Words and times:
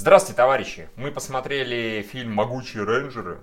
Здравствуйте, 0.00 0.38
товарищи! 0.38 0.88
Мы 0.96 1.10
посмотрели 1.10 2.00
фильм 2.10 2.32
«Могучие 2.32 2.84
рейнджеры». 2.84 3.42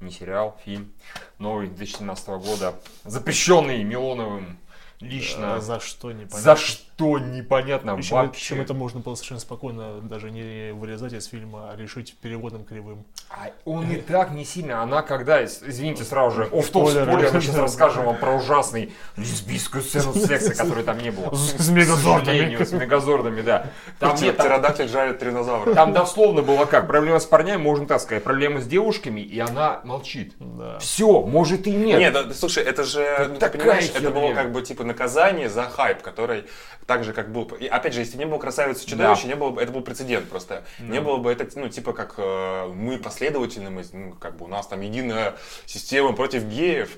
Не 0.00 0.10
сериал, 0.10 0.58
фильм. 0.64 0.90
Новый 1.38 1.66
2017 1.66 2.26
года. 2.28 2.74
Запрещенный 3.04 3.84
Милоновым 3.84 4.58
лично. 5.00 5.56
А 5.56 5.60
за 5.60 5.80
что 5.80 6.10
непонятно. 6.10 6.40
За 6.40 6.56
что 6.56 6.80
непонятно 6.98 7.96
Причем, 7.96 8.16
вообще. 8.16 8.30
причем 8.54 8.60
это 8.62 8.74
можно 8.74 9.00
было 9.00 9.14
совершенно 9.16 9.40
спокойно 9.40 10.00
даже 10.00 10.30
не 10.30 10.72
вырезать 10.72 11.12
из 11.12 11.26
фильма, 11.26 11.70
а 11.72 11.76
решить 11.76 12.16
переводом 12.20 12.64
кривым. 12.64 13.04
А 13.30 13.50
он 13.64 13.90
и 13.90 13.96
так 13.96 14.30
не 14.30 14.44
сильно. 14.44 14.80
Она 14.82 15.02
когда, 15.02 15.42
из- 15.42 15.62
извините, 15.62 16.04
сразу 16.04 16.36
же, 16.36 16.42
оф 16.44 16.68
топ 16.70 16.88
спойлер, 16.88 17.06
мы 17.06 17.40
сейчас 17.40 17.56
расскажем 17.56 18.04
вам 18.04 18.16
про 18.18 18.32
ужасный 18.36 18.92
лесбийскую 19.16 19.82
сцену 19.82 20.14
секса, 20.14 20.54
которой 20.62 20.84
там 20.84 20.98
не 20.98 21.10
было. 21.10 21.34
С- 21.34 21.68
мегазордами. 21.68 22.62
С 22.62 22.72
мегазордами, 22.72 23.40
да. 23.42 23.66
Там 23.98 24.16
нет, 24.20 24.36
Птеродактиль 24.36 24.88
жарит 24.88 25.18
тринозавра. 25.18 25.74
Там 25.74 25.92
дословно 25.92 26.42
было 26.42 26.64
как? 26.64 26.86
Проблема 26.86 27.18
с 27.18 27.26
парнями, 27.26 27.60
можно 27.60 27.86
так 27.86 28.00
сказать. 28.00 28.22
Проблема 28.22 28.60
с 28.60 28.66
девушками, 28.66 29.20
и 29.20 29.38
она 29.40 29.80
молчит. 29.84 30.34
Все, 30.78 31.22
может 31.22 31.66
и 31.66 31.72
нет. 31.72 31.98
Нет, 31.98 32.12
да, 32.12 32.32
слушай, 32.34 32.62
это 32.62 32.84
же, 32.84 33.26
ну, 33.28 33.34
ты 33.34 33.40
такая 33.40 33.60
понимаешь, 33.62 33.90
это 33.94 34.10
было 34.10 34.32
как 34.34 34.52
бы 34.52 34.62
типа 34.62 34.84
наказание 34.84 35.48
за 35.48 35.64
хайп, 35.64 36.02
который 36.02 36.44
так 36.86 37.04
же 37.04 37.12
как 37.12 37.32
был. 37.32 37.44
И 37.58 37.66
опять 37.66 37.94
же, 37.94 38.00
если 38.00 38.16
не 38.18 38.26
было 38.26 38.38
красавицы 38.38 38.86
чудовища, 38.86 39.22
Да. 39.22 39.28
не 39.28 39.34
было 39.34 39.50
бы, 39.50 39.62
это 39.62 39.72
был 39.72 39.80
прецедент 39.82 40.28
просто. 40.28 40.64
Не 40.78 41.00
было 41.00 41.16
бы 41.18 41.30
это, 41.32 41.46
ну, 41.58 41.68
типа 41.68 41.92
как 41.92 42.14
э, 42.18 42.68
мы 42.74 42.98
последовательны, 42.98 43.70
мы, 43.70 43.84
ну, 43.92 44.12
как 44.14 44.36
бы 44.36 44.44
у 44.44 44.48
нас 44.48 44.66
там 44.66 44.80
единая 44.80 45.34
система 45.66 46.12
против 46.12 46.44
геев. 46.44 46.90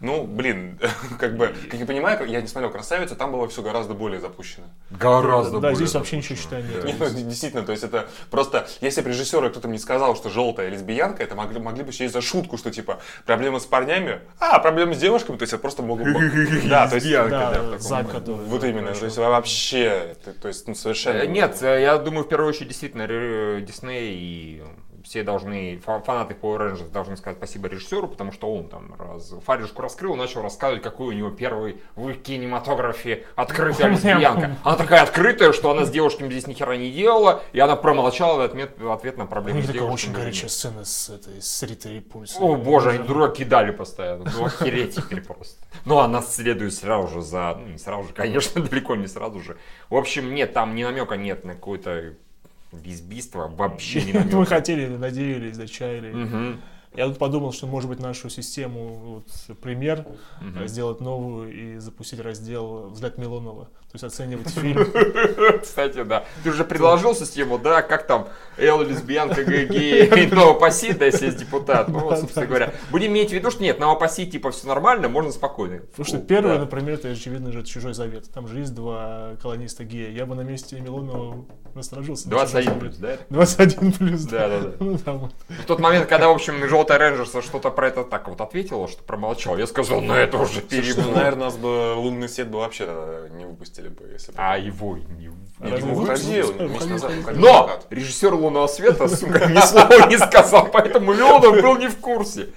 Ну, 0.00 0.24
блин, 0.24 0.80
как 1.20 1.36
бы, 1.36 1.54
как 1.70 1.78
я 1.78 1.86
понимаю, 1.86 2.26
я 2.28 2.40
не 2.40 2.48
смотрел 2.48 2.70
красавицу, 2.72 3.14
там 3.14 3.30
было 3.32 3.48
все 3.48 3.62
гораздо 3.62 3.94
более 3.94 4.20
запущено. 4.20 4.66
Гораздо 4.90 5.52
Да, 5.52 5.70
более 5.70 5.76
здесь 5.76 5.94
вообще 5.94 6.16
ничего 6.16 6.36
Да. 6.50 6.60
нет. 6.60 6.84
Не, 6.84 6.92
ну, 6.98 7.08
действительно, 7.08 7.62
то 7.62 7.72
есть 7.72 7.84
это 7.84 8.08
просто, 8.30 8.66
если 8.80 9.00
бы 9.00 9.10
режиссеры 9.10 9.50
кто-то 9.50 9.68
мне 9.68 9.78
сказал, 9.78 10.16
что 10.16 10.28
желтая 10.28 10.68
лесбиянка, 10.70 11.22
это 11.22 11.34
могли, 11.34 11.60
могли 11.60 11.84
бы 11.84 11.92
счесть 11.92 12.12
за 12.12 12.20
шутку, 12.20 12.58
что 12.58 12.70
типа 12.70 12.98
проблема 13.26 13.60
с 13.60 13.66
парнями, 13.66 14.20
а 14.40 14.58
проблема 14.58 14.94
с 14.94 14.98
девушками, 14.98 15.36
то 15.36 15.42
есть 15.42 15.52
это 15.52 15.62
просто 15.62 15.82
могло 15.82 16.04
бы... 16.04 16.48
Да, 16.68 16.88
то 16.88 16.96
есть... 16.96 17.10
Да, 17.10 17.28
да. 17.52 17.78
Вот 18.48 18.64
именно, 18.64 18.92
то 18.94 19.04
есть 19.04 19.18
вообще, 19.32 20.12
это- 20.12 20.32
то 20.34 20.48
есть 20.48 20.66
ну, 20.68 20.74
совершенно... 20.74 21.18
Э, 21.18 21.26
Нет, 21.26 21.60
э, 21.62 21.82
я 21.82 21.98
думаю, 21.98 22.24
в 22.24 22.28
первую 22.28 22.48
очередь, 22.48 22.68
действительно, 22.68 23.06
Ре- 23.06 23.60
Дисней 23.62 24.14
и 24.14 24.62
все 25.04 25.22
должны, 25.22 25.78
фа- 25.84 26.00
фанаты 26.00 26.34
Power 26.40 26.58
Rangers 26.72 26.90
должны 26.90 27.16
сказать 27.16 27.38
спасибо 27.38 27.68
режиссеру, 27.68 28.08
потому 28.08 28.32
что 28.32 28.52
он 28.52 28.68
там 28.68 28.94
раз, 28.98 29.34
фаришку 29.44 29.82
раскрыл, 29.82 30.16
начал 30.16 30.42
рассказывать, 30.42 30.82
какой 30.82 31.08
у 31.08 31.12
него 31.12 31.30
первый 31.30 31.80
в 31.96 32.12
кинематографе 32.14 33.26
открытая 33.36 33.90
лесбиянка. 33.90 34.56
Она 34.64 34.76
такая 34.76 35.02
открытая, 35.02 35.52
что 35.52 35.70
она 35.70 35.84
с 35.84 35.90
девушками 35.90 36.30
здесь 36.30 36.46
ни 36.46 36.54
хера 36.54 36.76
не 36.76 36.90
делала, 36.90 37.42
и 37.52 37.58
она 37.60 37.76
промолчала 37.76 38.38
в 38.38 38.40
ответ, 38.40 38.78
в 38.78 38.90
ответ 38.90 39.18
на 39.18 39.26
проблему 39.26 39.62
с 39.62 39.66
девушками. 39.66 39.92
очень 39.92 40.12
горячая 40.12 40.48
сцена 40.48 40.84
с, 40.84 41.10
этой, 41.10 41.42
с 41.42 41.62
Ритой 41.62 42.00
Пульс. 42.00 42.36
О 42.38 42.56
боже, 42.56 42.90
они 42.90 42.98
дураки 43.06 43.42
кидали 43.42 43.72
постоянно. 43.72 44.30
Ну 44.32 44.44
охереть 44.44 44.94
теперь 44.96 45.22
просто. 45.22 45.56
Ну 45.84 45.98
она 45.98 46.22
следует 46.22 46.74
сразу 46.74 47.08
же 47.08 47.22
за... 47.22 47.56
Ну 47.58 47.66
не 47.68 47.78
сразу 47.78 48.08
же, 48.08 48.14
конечно, 48.14 48.62
далеко 48.70 48.94
не 48.94 49.06
сразу 49.06 49.40
же. 49.40 49.56
В 49.88 49.96
общем, 49.96 50.34
нет, 50.34 50.52
там 50.52 50.74
ни 50.74 50.84
намека 50.84 51.16
нет 51.16 51.44
на 51.44 51.54
лесбийство. 52.84 53.48
Вообще 53.48 54.02
не 54.04 54.12
Мы 54.12 54.20
намека. 54.20 54.44
хотели, 54.46 54.86
надеялись, 54.86 55.56
зачаяли. 55.56 56.58
Я 56.94 57.06
тут 57.08 57.18
подумал, 57.18 57.52
что 57.52 57.66
может 57.66 57.88
быть 57.88 58.00
нашу 58.00 58.28
систему 58.28 59.22
вот, 59.48 59.56
пример 59.60 60.06
Мгм. 60.40 60.66
сделать 60.68 61.00
новую 61.00 61.52
и 61.52 61.78
запустить 61.78 62.20
раздел 62.20 62.88
«Взгляд 62.90 63.16
Милонова». 63.18 63.64
То 63.64 63.96
есть 63.96 64.04
оценивать 64.04 64.48
фильм. 64.54 64.86
Кстати, 65.60 66.02
да. 66.02 66.24
Ты 66.44 66.50
уже 66.50 66.64
предложил 66.64 67.14
систему, 67.14 67.58
да, 67.58 67.82
как 67.82 68.06
там 68.06 68.28
Эл, 68.58 68.82
лесбиянка, 68.82 69.44
гей, 69.44 70.30
новопаси, 70.30 70.92
да, 70.92 71.06
если 71.06 71.26
есть 71.26 71.38
депутат. 71.38 71.88
Ну, 71.88 71.98
вот, 72.00 72.18
собственно 72.18 72.46
говоря. 72.46 72.72
Будем 72.90 73.12
иметь 73.12 73.30
в 73.30 73.32
виду, 73.32 73.50
что 73.50 73.62
нет, 73.62 73.78
новопаси, 73.78 74.26
типа, 74.26 74.50
все 74.50 74.66
нормально, 74.66 75.08
можно 75.08 75.30
спокойно. 75.32 75.78
Потому 75.78 76.04
что 76.06 76.18
первое, 76.18 76.54
да. 76.54 76.60
например, 76.60 76.94
это 76.94 77.08
очевидно 77.08 77.52
же 77.52 77.62
«Чужой 77.64 77.92
завет». 77.94 78.30
Там 78.32 78.48
же 78.48 78.58
есть 78.60 78.74
два 78.74 79.32
колониста 79.42 79.84
гея. 79.84 80.10
Я 80.10 80.26
бы 80.26 80.34
на 80.34 80.42
месте 80.42 80.80
Милонова 80.80 81.44
насторожился. 81.74 82.28
на 82.28 82.36
21 82.36 82.64
«Чужой 82.64 82.80
плюс, 82.80 82.96
завет». 82.96 83.20
да? 83.28 83.36
21 83.36 83.92
плюс, 83.92 84.20
Да, 84.22 84.48
да, 84.48 84.60
да. 84.60 84.72
Ну, 84.80 84.98
там 84.98 85.18
вот. 85.18 85.34
В 85.48 85.64
тот 85.66 85.80
момент, 85.80 86.06
когда, 86.06 86.28
в 86.28 86.32
общем, 86.32 86.64
желтая 86.82 86.98
рейнджерса 86.98 87.42
что-то 87.42 87.70
про 87.70 87.88
это 87.88 88.04
так 88.04 88.28
вот 88.28 88.40
ответила, 88.40 88.88
что 88.88 89.02
промолчал, 89.02 89.56
я 89.56 89.66
сказал, 89.66 90.00
ну 90.00 90.14
это 90.14 90.36
уже 90.36 90.60
Слушай, 90.60 90.68
перебор. 90.68 91.04
ну, 91.04 91.12
наверное, 91.12 91.44
нас 91.44 91.56
бы 91.56 91.94
лунный 91.94 92.28
свет 92.28 92.48
бы 92.48 92.58
вообще 92.58 93.28
не 93.32 93.44
выпустили 93.44 93.88
бы, 93.88 94.08
если 94.12 94.32
бы... 94.32 94.38
А 94.38 94.58
его 94.58 94.96
не... 94.96 95.30
Но 97.34 97.70
режиссер 97.90 98.34
«Лунного 98.34 98.66
света», 98.66 99.06
сука, 99.06 99.46
ни 99.46 99.60
слова 99.60 100.08
не 100.08 100.18
сказал, 100.18 100.66
поэтому 100.72 101.12
Леонов 101.12 101.62
был 101.62 101.76
не 101.76 101.86
в 101.86 101.98
курсе. 101.98 102.48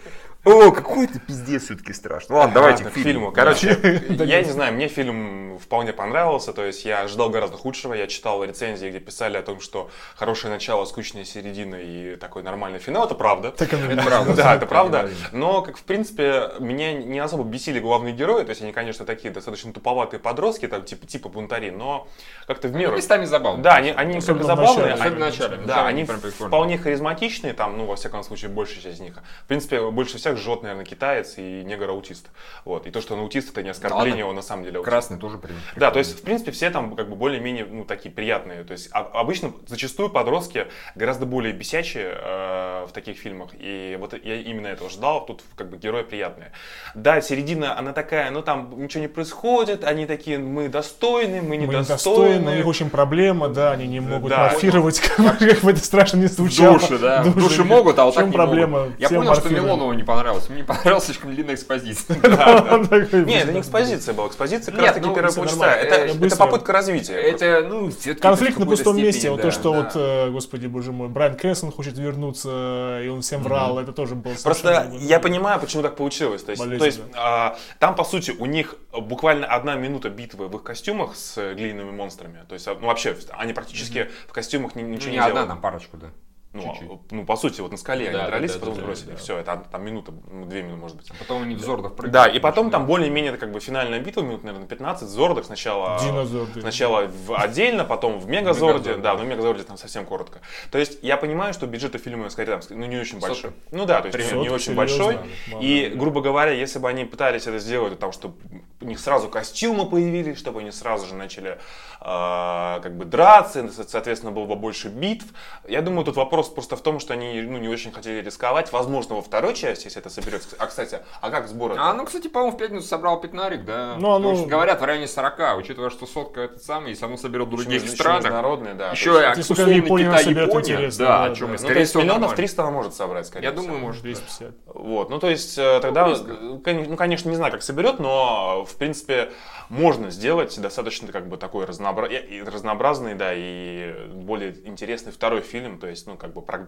О, 0.46 0.72
какой 0.72 1.08
ты 1.08 1.20
пиздец 1.20 1.64
все-таки 1.66 1.92
страшный. 1.94 2.36
Ладно, 2.36 2.54
давайте 2.54 2.84
Ладно, 2.84 3.00
к 3.00 3.04
фильму. 3.04 3.32
Короче, 3.32 3.76
Да 4.10 4.24
я 4.24 4.42
не 4.44 4.52
знаю, 4.52 4.74
мне 4.74 4.88
фильм 4.88 5.58
вполне 5.58 5.94
понравился, 5.94 6.54
то 6.54 6.64
есть 6.64 6.86
я 6.86 7.02
ожидал 7.02 7.30
гораздо 7.30 7.58
худшего, 7.58 7.94
я 7.94 8.08
читал 8.08 8.44
рецензии, 8.44 8.90
где 8.90 9.00
писали 9.00 9.38
о 9.38 9.42
том, 9.42 9.60
что 9.60 9.90
хорошее 10.16 10.54
начало, 10.54 10.86
скучная 10.86 11.24
середина 11.24 11.76
и 11.76 12.16
такой 12.18 12.44
нормальный 12.44 12.80
финал, 12.80 13.06
это 13.06 13.16
правда. 13.16 13.52
Так 13.52 13.74
оно 13.74 13.90
и 13.90 13.94
Это 13.94 14.04
правда. 14.04 14.34
Да, 14.36 14.56
это 14.56 14.66
правда. 14.66 15.10
Но, 15.32 15.62
как 15.62 15.78
в 15.78 15.84
принципе, 15.84 16.52
меня 16.60 16.94
не 16.94 17.20
особо 17.20 17.44
бесили 17.44 17.80
главные 17.80 18.14
герои. 18.14 18.44
То 18.44 18.50
есть 18.50 18.62
они, 18.62 18.72
конечно, 18.72 19.06
такие 19.06 19.34
достаточно 19.34 19.74
туповатые 19.74 20.20
подростки, 20.20 20.68
там, 20.68 20.84
типа, 20.84 21.08
типа 21.08 21.30
бунтари, 21.30 21.70
но 21.72 22.08
как-то 22.48 22.68
в 22.68 22.72
Ну, 22.72 22.78
меру. 22.80 22.96
местами 22.96 23.26
забавно. 23.26 23.64
Да, 23.64 23.76
они, 23.76 23.92
они 23.92 24.20
как 24.20 24.38
бы 24.38 24.44
забавные. 24.44 24.94
Особенно 24.94 25.16
в 25.16 25.20
начале. 25.20 25.58
Да, 25.66 25.88
они 25.88 26.04
вполне 26.06 26.78
харизматичные, 26.78 27.54
там, 27.54 27.78
ну, 27.78 27.86
во 27.86 27.96
всяком 27.96 28.24
случае, 28.24 28.52
большая 28.52 28.82
часть 28.84 28.98
из 28.98 29.00
них. 29.00 29.16
В 29.44 29.48
принципе, 29.48 29.90
больше 29.90 30.18
всех 30.18 30.35
жжет, 30.36 30.62
наверное, 30.64 30.86
китаец 30.86 31.36
и 31.38 31.64
негр-аутист. 31.64 32.28
Вот. 32.66 32.86
И 32.88 32.92
то, 32.92 33.02
что 33.02 33.14
он 33.16 33.22
аутист, 33.22 33.52
это 33.52 33.64
не 33.64 33.70
оскорбление, 33.70 34.24
Ладно. 34.24 34.28
он 34.30 34.36
на 34.36 34.42
самом 34.42 34.64
деле 34.64 34.78
аутист. 34.78 34.90
Красный 34.90 35.18
тоже 35.18 35.38
при- 35.38 35.54
Да, 35.76 35.92
то 35.92 36.00
есть, 36.00 36.20
в 36.20 36.22
принципе, 36.24 36.52
все 36.52 36.70
там 36.70 36.96
как 36.96 37.10
бы 37.10 37.16
более-менее, 37.16 37.66
ну, 37.66 37.84
такие 37.86 38.14
приятные. 38.14 38.64
То 38.64 38.74
есть, 38.74 38.90
а- 38.92 39.10
обычно, 39.14 39.52
зачастую 39.68 40.10
подростки 40.10 40.68
гораздо 40.96 41.26
более 41.26 41.54
бесячие 41.54 42.16
э, 42.18 42.86
в 42.88 42.92
таких 42.94 43.18
фильмах. 43.18 43.50
И 43.54 43.98
вот 44.00 44.14
я 44.24 44.36
именно 44.36 44.68
этого 44.68 44.90
ждал. 44.90 45.26
Тут 45.26 45.42
как 45.56 45.70
бы 45.70 45.78
герои 45.78 46.04
приятные. 46.04 46.52
Да, 46.94 47.22
середина, 47.22 47.78
она 47.78 47.94
такая, 47.94 48.30
ну, 48.32 48.42
там 48.42 48.74
ничего 48.82 49.02
не 49.02 49.08
происходит. 49.08 49.84
Они 49.84 50.06
такие, 50.06 50.38
мы 50.40 50.70
достойны, 50.70 51.42
мы 51.42 51.50
Мы 51.50 51.58
недостойны. 51.58 51.82
недостойны, 51.82 52.52
у 52.52 52.56
них 52.56 52.66
очень 52.68 52.90
проблема, 52.90 53.50
да, 53.50 53.72
они 53.72 53.88
не 53.88 54.00
могут 54.00 54.30
Да. 54.30 54.44
морфировать, 54.44 55.00
как 55.16 55.20
бы 55.20 55.46
как 55.46 55.62
бы 55.62 55.72
это 55.72 55.80
страшно 55.84 56.18
не 56.18 56.28
звучало. 56.28 56.80
душе, 56.80 56.98
да. 56.98 57.24
Душе 57.24 57.64
могут, 57.64 57.98
а 58.00 58.06
вот 58.06 58.16
так 58.16 58.26
не 58.28 58.32
проблема? 58.32 58.80
могут. 58.86 59.00
Я 59.00 59.10
понял, 59.10 59.36
что. 59.36 59.50
Милонову 59.50 59.94
не 59.94 60.04
понравилось. 60.04 60.25
Мне 60.50 60.58
не 60.58 60.64
понравилась 60.64 61.06
слишком 61.06 61.34
длинная 61.34 61.56
экспозиция. 61.56 62.16
Он 62.72 62.88
такой, 62.88 63.26
Не, 63.26 63.42
это 63.42 63.52
не 63.52 63.60
экспозиция 63.60 64.14
была. 64.14 64.28
Экспозиция 64.28 64.72
как 64.72 64.82
Нет, 64.82 64.88
раз 64.88 64.96
таки 64.96 65.08
ну, 65.08 65.16
первая 65.16 65.34
полчаса. 65.34 65.58
нормально. 65.58 66.26
Это, 66.26 66.36
попытка 66.38 66.74
развития. 66.74 67.14
Это, 67.14 67.66
ну, 67.68 67.92
Конфликт 68.20 68.60
на 68.60 68.66
пустом 68.66 68.98
месте, 68.98 69.30
вот 69.30 69.42
то, 69.42 69.52
что 69.52 69.74
вот, 69.74 69.92
э, 69.96 70.30
господи, 70.32 70.68
боже 70.68 70.92
мой, 70.92 71.08
Брайан 71.08 71.36
Крессон 71.36 71.72
хочет 71.72 71.98
вернуться, 71.98 73.02
и 73.04 73.08
он 73.08 73.22
всем 73.22 73.44
врал, 73.44 73.80
это 73.80 73.92
тоже 73.92 74.16
было 74.16 74.34
Просто 74.44 74.92
я 75.00 75.20
понимаю, 75.20 75.60
почему 75.60 75.84
так 75.84 75.96
получилось. 75.96 76.44
То 76.44 76.52
есть, 76.52 77.02
а, 77.14 77.58
там, 77.80 77.96
по 77.96 78.04
сути, 78.04 78.32
у 78.32 78.46
них 78.46 78.76
буквально 78.92 79.48
одна 79.48 79.76
минута 79.76 80.10
битвы 80.10 80.48
в 80.48 80.56
их 80.56 80.64
костюмах 80.64 81.16
с 81.16 81.38
э, 81.38 81.54
глиняными 81.54 81.92
монстрами. 81.92 82.46
То 82.48 82.54
есть, 82.54 82.68
а, 82.68 82.76
ну 82.80 82.88
вообще, 82.88 83.16
они 83.32 83.54
практически 83.54 84.10
в 84.28 84.34
костюмах 84.34 84.76
ни- 84.76 84.82
ничего 84.82 85.10
не 85.10 85.14
не, 85.14 85.20
одна, 85.20 85.30
делают. 85.30 85.50
там 85.50 85.62
парочку, 85.62 85.98
да. 85.98 86.08
Ну, 86.56 86.62
чуть-чуть. 86.62 86.90
а, 86.92 86.98
ну, 87.12 87.26
по 87.26 87.36
сути, 87.36 87.60
вот 87.62 87.72
на 87.72 87.78
скале 87.78 88.10
Да, 88.12 88.20
они 88.22 88.28
дрались, 88.32 88.54
да, 88.54 88.60
потом 88.60 88.76
да, 88.76 88.82
сбросили. 88.82 89.12
да. 89.12 89.18
Все, 89.18 89.38
это 89.38 89.64
там 89.72 89.84
минута, 89.84 90.14
ну, 90.32 90.46
две 90.46 90.64
минуты, 90.64 90.80
может 90.82 90.98
быть. 90.98 91.12
Потом 91.20 91.44
они 91.44 91.56
в 91.56 91.60
Зордов 91.60 91.96
прыгают. 91.96 92.14
Да, 92.14 92.28
и 92.28 92.40
потом 92.40 92.72
там 92.72 92.86
более-менее 92.86 93.36
как 93.38 93.52
бы 93.52 93.60
финальная 93.60 94.00
битва, 94.00 94.22
минут, 94.22 94.44
наверное, 94.44 94.68
15, 94.68 95.08
Зордах 95.10 95.46
сначала... 95.46 96.00
Динозавры. 96.00 96.62
Сначала 96.62 97.08
в- 97.08 97.36
отдельно, 97.38 97.84
потом 97.84 98.20
в 98.20 98.28
Мегазорде, 98.28 98.92
Мегазорде. 98.92 99.02
да, 99.04 99.14
но 99.16 99.24
в 99.24 99.28
Мегазорде 99.28 99.64
там 99.64 99.78
совсем 99.78 100.06
коротко. 100.06 100.40
То 100.72 100.78
есть 100.78 101.00
я 101.04 101.18
понимаю, 101.18 101.54
что 101.54 101.68
бюджеты 101.68 101.98
фильма, 101.98 102.30
скорее, 102.30 102.58
там, 102.58 102.62
ну, 102.70 102.86
не 102.86 102.98
очень 102.98 103.20
Сотка. 103.20 103.28
большой. 103.28 103.52
Ну 103.72 103.86
да, 103.86 104.02
то 104.02 104.08
есть 104.08 104.18
не- 104.18 104.40
не, 104.40 104.50
Сотка, 104.50 104.54
очень 104.54 104.66
серьезно? 104.74 104.76
большой. 104.76 105.18
Мало, 105.52 105.62
И, 105.62 105.88
грубо 105.94 106.22
говоря, 106.22 106.52
если 106.52 106.80
бы 106.80 106.88
они 106.90 107.04
пытались 107.06 107.48
это 107.48 107.60
сделать, 107.60 108.00
там, 108.00 108.12
чтобы 108.14 108.36
у 108.82 108.86
них 108.86 109.00
сразу 109.00 109.28
костюмы 109.28 109.86
появились, 109.90 110.38
чтобы 110.38 110.62
они 110.62 110.72
сразу 110.72 111.06
же 111.08 111.16
начали 111.16 111.58
э, 112.02 112.80
как 112.82 112.96
бы 112.98 113.06
драться, 113.06 113.68
соответственно, 113.88 114.32
было 114.32 114.46
бы 114.46 114.56
больше 114.56 114.90
битв. 114.90 115.26
Я 115.68 115.82
думаю, 115.82 116.06
тут 116.06 116.16
вопрос 116.16 116.45
вопрос 116.46 116.50
просто 116.50 116.76
в 116.76 116.82
том, 116.82 117.00
что 117.00 117.14
они 117.14 117.42
ну, 117.42 117.58
не 117.58 117.68
очень 117.68 117.92
хотели 117.92 118.22
рисковать. 118.22 118.72
Возможно, 118.72 119.16
во 119.16 119.22
второй 119.22 119.54
части, 119.54 119.86
если 119.86 120.00
это 120.00 120.10
соберется. 120.10 120.56
А, 120.60 120.68
кстати, 120.68 121.00
а 121.22 121.30
как 121.30 121.48
сборы? 121.48 121.76
А, 121.78 121.94
ну, 121.94 122.06
кстати, 122.06 122.28
по-моему, 122.28 122.56
в 122.56 122.60
пятницу 122.60 122.88
собрал 122.88 123.20
пятнарик, 123.20 123.66
да. 123.66 123.96
Ну, 123.98 124.10
оно- 124.12 124.18
Потому 124.20 124.38
что 124.38 124.48
говорят, 124.48 124.82
в 124.82 124.84
районе 124.84 125.08
40, 125.08 125.58
учитывая, 125.58 125.90
что 125.90 126.06
сотка 126.06 126.42
это 126.42 126.60
самое, 126.60 126.92
если 126.92 127.06
оно 127.06 127.18
соберет 127.18 127.48
в 127.48 127.52
других 127.52 127.84
Еще 127.84 127.94
странах. 127.96 128.24
международные, 128.24 128.74
да. 128.74 128.92
Еще 128.92 129.34
и 129.36 129.40
условно 129.40 129.72
Японии 129.72 130.06
Китай, 130.06 130.34
Япония, 130.34 130.92
да, 130.98 131.06
да, 131.06 131.24
о 131.26 131.36
чем 131.36 131.48
да. 131.48 131.54
и, 131.54 131.58
Ну, 131.58 131.64
скорее 131.64 131.80
есть 131.80 131.90
всего, 131.92 132.04
миллионов 132.04 132.22
нормально. 132.22 132.38
300 132.38 132.62
она 132.62 132.72
может 132.72 132.94
собрать, 132.94 133.28
скорее 133.28 133.46
Я 133.46 133.52
всего. 133.52 133.64
думаю, 133.64 133.80
может. 133.82 134.02
да. 134.02 134.10
250. 134.10 134.56
Вот, 134.66 135.10
ну 135.10 135.20
то 135.20 135.30
есть 135.30 135.58
э, 135.58 135.80
тогда, 135.82 136.08
ну 136.08 136.60
конечно, 136.98 137.30
не 137.30 137.36
знаю, 137.36 137.52
как 137.52 137.64
соберет, 137.64 138.00
но 138.00 138.66
в 138.66 138.76
принципе 138.76 139.32
можно 139.70 140.10
сделать 140.12 140.60
достаточно 140.60 141.12
как 141.12 141.28
бы 141.28 141.38
такой 141.38 141.66
разнообразный, 141.66 143.16
да, 143.16 143.32
и 143.34 144.08
более 144.14 144.56
интересный 144.68 145.12
второй 145.12 145.42
фильм. 145.42 145.80
То 145.80 145.88
есть, 145.88 146.08
ну 146.08 146.18
как 146.18 146.34
бы 146.36 146.42
про- 146.42 146.68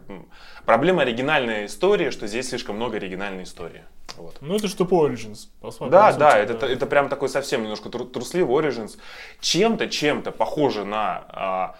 проблема 0.65 1.03
оригинальной 1.03 1.65
истории, 1.67 2.09
что 2.09 2.25
здесь 2.27 2.49
слишком 2.49 2.75
много 2.77 2.97
оригинальной 2.97 3.43
истории. 3.43 3.83
Вот. 4.15 4.37
Ну, 4.41 4.55
это 4.55 4.67
же 4.67 4.75
тупой 4.75 5.11
Origins. 5.11 5.49
по 5.61 5.69
сути, 5.69 5.91
Да, 5.91 6.11
по 6.11 6.17
да, 6.17 6.31
сути, 6.31 6.41
это, 6.51 6.65
это 6.65 6.85
прям 6.87 7.09
такой 7.09 7.29
совсем 7.29 7.61
немножко 7.61 7.89
тру- 7.89 8.05
трусливый 8.05 8.55
Origins. 8.55 8.97
Чем-то, 9.41 9.87
чем-то 9.87 10.31
похоже 10.31 10.85
на 10.85 11.25
а, 11.29 11.75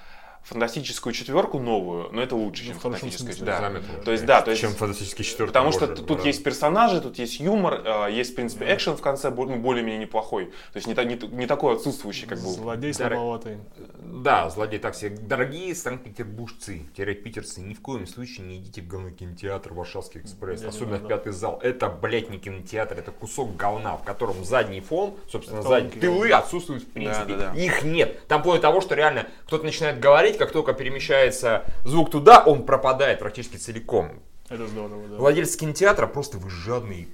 фантастическую 0.47 1.11
четверку 1.13 1.59
новую, 1.59 2.09
но 2.13 2.21
это 2.21 2.35
лучше, 2.35 2.63
Ну, 2.63 2.71
чем 2.71 2.79
фантастическая 2.79 3.33
смысле, 3.33 3.45
да. 3.45 3.59
заметно. 3.59 4.03
То 4.03 4.11
есть, 4.11 4.25
да, 4.25 4.41
то 4.41 4.51
есть 4.51 4.61
Чем 4.61 4.71
фантастический 4.71 5.25
четвертый. 5.25 5.51
Потому 5.51 5.71
что 5.73 5.87
боже, 5.87 5.95
тут 5.95 6.07
боже. 6.07 6.27
есть 6.27 6.43
персонажи, 6.43 7.01
тут 7.01 7.19
есть 7.19 7.39
юмор, 7.41 7.81
э, 7.83 8.11
есть, 8.11 8.31
в 8.31 8.35
принципе, 8.35 8.73
экшен 8.73 8.95
в 8.95 9.01
конце, 9.01 9.29
ну, 9.29 9.57
более-менее 9.57 9.99
неплохой. 9.99 10.45
То 10.45 10.77
есть 10.77 10.87
не, 10.87 10.93
не, 10.93 11.35
не 11.35 11.47
такой 11.47 11.75
отсутствующий, 11.75 12.27
как 12.27 12.39
бы. 12.39 12.47
Злодей 12.47 12.93
Дарек. 12.93 13.17
слабоватый. 13.17 13.57
Да, 13.99 14.49
злодей 14.49 14.79
так 14.79 14.95
себе. 14.95 15.17
Дорогие 15.17 15.75
санкт-петербуржцы, 15.75 16.83
питерцы, 16.95 17.59
ни 17.61 17.73
в 17.73 17.81
коем 17.81 18.07
случае 18.07 18.47
не 18.47 18.57
идите 18.57 18.81
в 18.81 18.87
говно 18.87 19.09
кинотеатр 19.11 19.73
Варшавский 19.73 20.21
экспресс, 20.21 20.61
не 20.61 20.67
особенно 20.67 20.97
в 20.97 21.07
пятый 21.07 21.33
зал. 21.33 21.59
Это, 21.61 21.89
блядь, 21.89 22.29
не 22.29 22.37
кинотеатр, 22.37 22.97
это 22.97 23.11
кусок 23.11 23.55
говна, 23.57 23.97
в 23.97 24.03
котором 24.03 24.45
задний 24.45 24.79
фон, 24.79 25.15
собственно, 25.29 25.61
задние 25.61 25.99
тылы 25.99 26.31
отсутствуют 26.31 26.83
в 26.83 26.87
принципе. 26.87 27.33
Да, 27.33 27.47
да, 27.47 27.51
да. 27.53 27.59
Их 27.59 27.83
нет. 27.83 28.25
Там 28.27 28.41
вплоть 28.41 28.57
до 28.57 28.61
того, 28.61 28.81
что 28.81 28.95
реально 28.95 29.27
кто-то 29.45 29.65
начинает 29.65 29.99
говорить, 29.99 30.36
как 30.37 30.51
только 30.51 30.73
перемещается 30.73 31.65
звук 31.85 32.11
туда, 32.11 32.43
он 32.45 32.63
пропадает 32.65 33.19
практически 33.19 33.57
целиком. 33.57 34.11
Это 34.49 34.65
здорово, 34.67 35.07
да. 35.07 35.15
Владельцы 35.17 35.57
кинотеатра 35.57 36.07
просто 36.07 36.37
вы 36.37 36.49
жадный. 36.49 37.09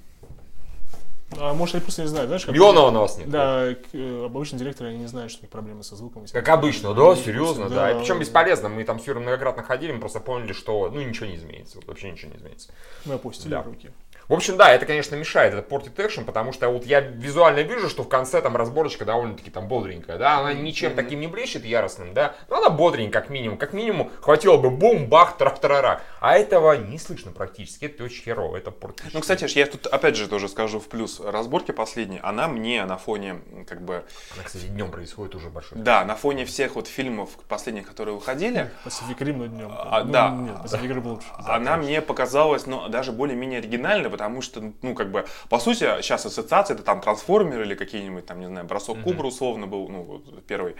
А 1.39 1.53
может, 1.55 1.75
они 1.75 1.81
просто 1.81 2.03
не 2.03 2.07
знают, 2.07 2.27
знаешь, 2.27 2.45
как... 2.45 2.53
Миллиона 2.53 2.99
у 2.99 3.01
вас 3.01 3.17
нет. 3.17 3.29
Да, 3.29 3.65
э, 3.93 4.25
обычные 4.25 4.59
директоры, 4.59 4.93
не 4.93 5.07
знают, 5.07 5.31
что 5.31 5.39
у 5.41 5.43
них 5.43 5.49
проблемы 5.49 5.83
со 5.83 5.95
звуком. 5.95 6.25
Как 6.31 6.47
обычно, 6.49 6.93
да, 6.93 7.15
серьезно, 7.15 7.69
да. 7.69 7.89
И 7.89 7.93
Да. 7.95 7.99
причем 7.99 8.19
бесполезно. 8.19 8.69
Мы 8.69 8.83
там 8.83 8.99
с 8.99 9.07
Юрой 9.07 9.23
многократно 9.23 9.63
ходили, 9.63 9.91
мы 9.93 9.99
просто 9.99 10.19
поняли, 10.19 10.53
что 10.53 10.89
ну 10.93 11.01
ничего 11.01 11.25
не 11.25 11.35
изменится. 11.35 11.77
Вот 11.77 11.87
вообще 11.87 12.11
ничего 12.11 12.31
не 12.31 12.37
изменится. 12.37 12.71
Мы 13.05 13.15
опустили 13.15 13.49
Да. 13.49 13.63
руки. 13.63 13.89
В 14.27 14.33
общем, 14.33 14.57
да, 14.57 14.71
это, 14.71 14.85
конечно, 14.85 15.15
мешает, 15.15 15.53
это 15.53 15.61
портит 15.61 15.99
экшен, 15.99 16.25
потому 16.25 16.53
что 16.53 16.69
вот 16.69 16.85
я 16.85 17.01
визуально 17.01 17.61
вижу, 17.61 17.89
что 17.89 18.03
в 18.03 18.09
конце 18.09 18.41
там 18.41 18.55
разборочка 18.55 19.05
довольно-таки 19.05 19.51
там 19.51 19.67
бодренькая, 19.67 20.17
да, 20.17 20.39
она 20.39 20.53
ничем 20.53 20.95
таким 20.95 21.19
не 21.19 21.27
блещет 21.27 21.65
яростным, 21.65 22.13
да, 22.13 22.35
но 22.49 22.57
она 22.57 22.69
бодренькая, 22.69 23.21
как 23.21 23.29
минимум, 23.29 23.57
как 23.57 23.73
минимум 23.73 24.11
хватило 24.21 24.57
бы 24.57 24.69
бум, 24.69 25.07
бах, 25.07 25.37
трах 25.37 25.59
тарара 25.59 26.01
а 26.23 26.37
этого 26.37 26.73
не 26.77 26.97
слышно 26.97 27.31
практически, 27.31 27.83
это 27.83 28.05
очень 28.05 28.23
херово, 28.23 28.55
это 28.55 28.71
портит. 28.71 29.13
Ну, 29.13 29.19
кстати, 29.19 29.45
я 29.57 29.65
тут 29.65 29.87
опять 29.87 30.15
же 30.15 30.29
тоже 30.29 30.47
скажу 30.47 30.79
в 30.79 30.87
плюс. 30.87 31.19
Разборки 31.19 31.71
последние, 31.71 32.21
она 32.21 32.47
мне 32.47 32.85
на 32.85 32.97
фоне, 32.97 33.41
как 33.67 33.81
бы, 33.81 34.05
Она, 34.33 34.43
кстати, 34.45 34.67
днем 34.67 34.89
происходит 34.89 35.35
уже 35.35 35.49
большой. 35.49 35.79
да, 35.79 36.05
на 36.05 36.15
фоне 36.15 36.45
всех 36.45 36.75
вот 36.75 36.87
фильмов 36.87 37.31
последних, 37.49 37.87
которые 37.87 38.15
выходили, 38.15 38.71
Pacific 38.85 39.17
Rim 39.17 39.37
на 39.37 39.47
днем. 39.49 39.71
А, 39.77 40.03
да. 40.03 40.29
Нет, 40.29 40.55
Pacific 40.63 40.87
Rim 40.87 41.07
лучше. 41.07 41.27
она 41.45 41.75
мне 41.75 42.01
показалась, 42.01 42.65
ну, 42.67 42.87
даже 42.87 43.11
более-менее 43.11 43.59
оригинальной, 43.59 44.09
потому 44.13 44.41
что, 44.43 44.71
ну, 44.83 44.93
как 44.93 45.11
бы, 45.11 45.25
по 45.49 45.57
сути, 45.59 45.79
сейчас 46.01 46.23
ассоциация, 46.25 46.75
это 46.75 46.83
там 46.83 47.01
трансформеры 47.01 47.65
или 47.65 47.73
какие-нибудь, 47.73 48.27
там, 48.27 48.39
не 48.39 48.45
знаю, 48.45 48.67
бросок 48.67 49.01
кубра 49.01 49.25
условно 49.25 49.65
был, 49.65 49.89
ну, 49.89 50.03
вот, 50.03 50.45
первый, 50.45 50.75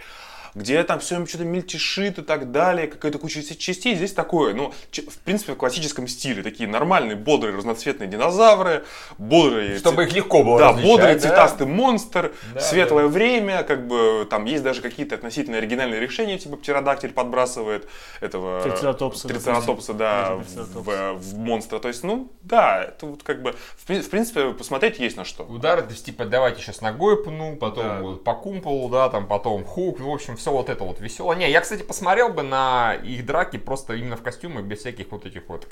где 0.54 0.82
там 0.84 1.00
все 1.00 1.24
что-то 1.26 1.44
мельтешит 1.44 2.18
и 2.18 2.22
так 2.22 2.52
далее, 2.52 2.86
какая-то 2.86 3.18
куча 3.18 3.42
частей, 3.42 3.94
здесь 3.94 4.12
такое, 4.12 4.54
ну, 4.54 4.72
в 4.92 5.18
принципе, 5.18 5.54
в 5.54 5.56
классическом 5.56 6.06
стиле, 6.08 6.42
такие 6.42 6.68
нормальные, 6.68 7.16
бодрые, 7.16 7.56
разноцветные 7.56 8.08
динозавры, 8.08 8.84
бодрые... 9.18 9.78
Чтобы 9.78 10.04
их 10.04 10.12
легко 10.12 10.42
было 10.44 10.58
Да, 10.58 10.72
бодрый 10.72 11.14
да? 11.14 11.20
цветастый 11.20 11.66
монстр, 11.66 12.32
Да, 12.54 12.60
светлое 12.60 13.06
время, 13.08 13.62
как 13.62 13.86
бы 13.86 14.26
там 14.30 14.44
есть 14.44 14.62
даже 14.62 14.80
какие-то 14.80 15.14
относительно 15.14 15.58
оригинальные 15.58 16.00
решения, 16.00 16.38
типа 16.38 16.56
птеродактиль 16.56 17.12
подбрасывает 17.12 17.88
этого 18.20 18.62
Трицератопса, 18.62 19.28
трицератопса, 19.28 19.92
да, 19.94 20.34
в, 20.34 21.14
в 21.14 21.38
монстра. 21.38 21.78
То 21.78 21.88
есть, 21.88 22.04
ну, 22.04 22.30
да, 22.42 22.84
это 22.84 23.06
вот 23.06 23.22
как 23.22 23.42
бы, 23.42 23.54
в, 23.76 23.90
в 23.90 24.10
принципе, 24.10 24.52
посмотреть 24.52 24.98
есть 24.98 25.16
на 25.16 25.24
что. 25.24 25.44
Удары, 25.44 25.82
то 25.82 25.90
есть, 25.90 26.06
типа, 26.06 26.24
давайте 26.24 26.60
сейчас 26.60 26.80
ногой 26.80 27.22
пну, 27.22 27.56
потом 27.56 27.84
Да. 27.84 28.00
вот 28.00 28.24
по 28.24 28.34
кумполу, 28.34 28.88
да, 28.88 29.08
там 29.08 29.26
потом 29.26 29.64
хук, 29.64 29.98
ну, 29.98 30.10
в 30.10 30.14
общем, 30.14 30.36
все 30.36 30.43
вот 30.50 30.68
это 30.68 30.84
вот 30.84 31.00
веселое. 31.00 31.36
Не, 31.36 31.50
я, 31.50 31.60
кстати, 31.60 31.82
посмотрел 31.82 32.28
бы 32.28 32.42
на 32.42 32.94
их 32.94 33.24
драки 33.26 33.56
просто 33.56 33.94
именно 33.94 34.16
в 34.16 34.22
костюмах, 34.22 34.64
без 34.64 34.80
всяких 34.80 35.10
вот 35.10 35.26
этих 35.26 35.48
вот 35.48 35.66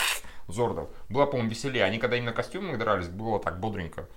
зордов. 0.49 0.89
Было, 1.09 1.27
по-моему, 1.27 1.51
веселее. 1.51 1.85
Они 1.85 1.99
когда 1.99 2.17
именно 2.17 2.33
в 2.33 2.37
костюмах 2.37 2.79
дрались, 2.79 3.09
было 3.09 3.39
так 3.39 3.61
бодренько. 3.61 4.09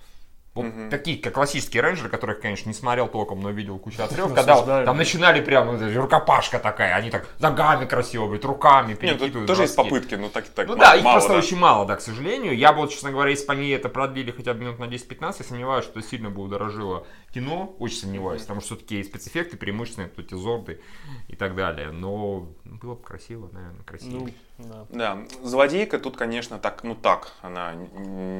Вот 0.56 0.90
такие, 0.90 1.18
как 1.18 1.34
классические 1.34 1.82
рейнджеры, 1.82 2.08
которых, 2.08 2.40
конечно, 2.40 2.68
не 2.68 2.74
смотрел 2.74 3.08
толком, 3.08 3.40
но 3.40 3.50
видел 3.50 3.78
кучу 3.78 4.02
отрывов, 4.02 4.34
когда 4.34 4.54
вот 4.54 4.62
Осуждаю. 4.62 4.86
там 4.86 4.96
начинали 4.96 5.40
прям 5.40 5.70
эта 5.70 5.92
рукопашка 6.00 6.58
такая, 6.58 6.94
они 6.94 7.10
так 7.10 7.28
ногами 7.38 7.84
красиво, 7.86 8.26
блядь, 8.28 8.44
руками 8.44 8.88
Нет, 8.88 8.98
перекидывают. 8.98 9.32
тут 9.34 9.46
тоже 9.46 9.62
есть 9.62 9.76
попытки, 9.76 10.14
но 10.14 10.28
так, 10.28 10.48
так 10.48 10.66
Ну 10.66 10.76
мало, 10.76 10.86
да, 10.90 10.96
их 10.96 11.04
мало, 11.04 11.14
просто 11.14 11.32
да. 11.32 11.38
очень 11.38 11.56
мало, 11.58 11.86
да, 11.86 11.96
к 11.96 12.00
сожалению. 12.00 12.56
Я 12.56 12.72
бы, 12.72 12.80
вот, 12.80 12.90
честно 12.90 13.10
говоря, 13.10 13.30
если 13.30 13.46
бы 13.46 13.52
они 13.52 13.68
это 13.70 13.88
продлили 13.88 14.30
хотя 14.30 14.54
бы 14.54 14.60
минут 14.60 14.78
на 14.78 14.84
10-15, 14.84 15.34
я 15.38 15.44
сомневаюсь, 15.44 15.84
что 15.84 16.00
сильно 16.02 16.30
бы 16.30 16.42
удорожило 16.42 17.06
кино. 17.34 17.74
Очень 17.78 17.98
сомневаюсь, 17.98 18.42
потому 18.42 18.60
что 18.60 18.74
все-таки 18.74 19.02
спецэффекты 19.02 19.56
преимущественно, 19.56 20.08
тут 20.08 20.26
эти 20.26 20.34
зорды 20.34 20.80
и 21.28 21.36
так 21.36 21.54
далее. 21.54 21.90
Но 21.90 22.48
было 22.64 22.94
бы 22.94 23.02
красиво, 23.02 23.48
наверное, 23.52 23.82
красиво. 23.84 24.20
Ну, 24.20 24.28
да. 24.58 24.86
Да, 24.90 25.18
злодейка 25.42 25.98
тут, 25.98 26.16
конечно, 26.16 26.58
так, 26.58 26.82
ну 26.84 26.94
так, 26.94 27.32
она, 27.42 27.74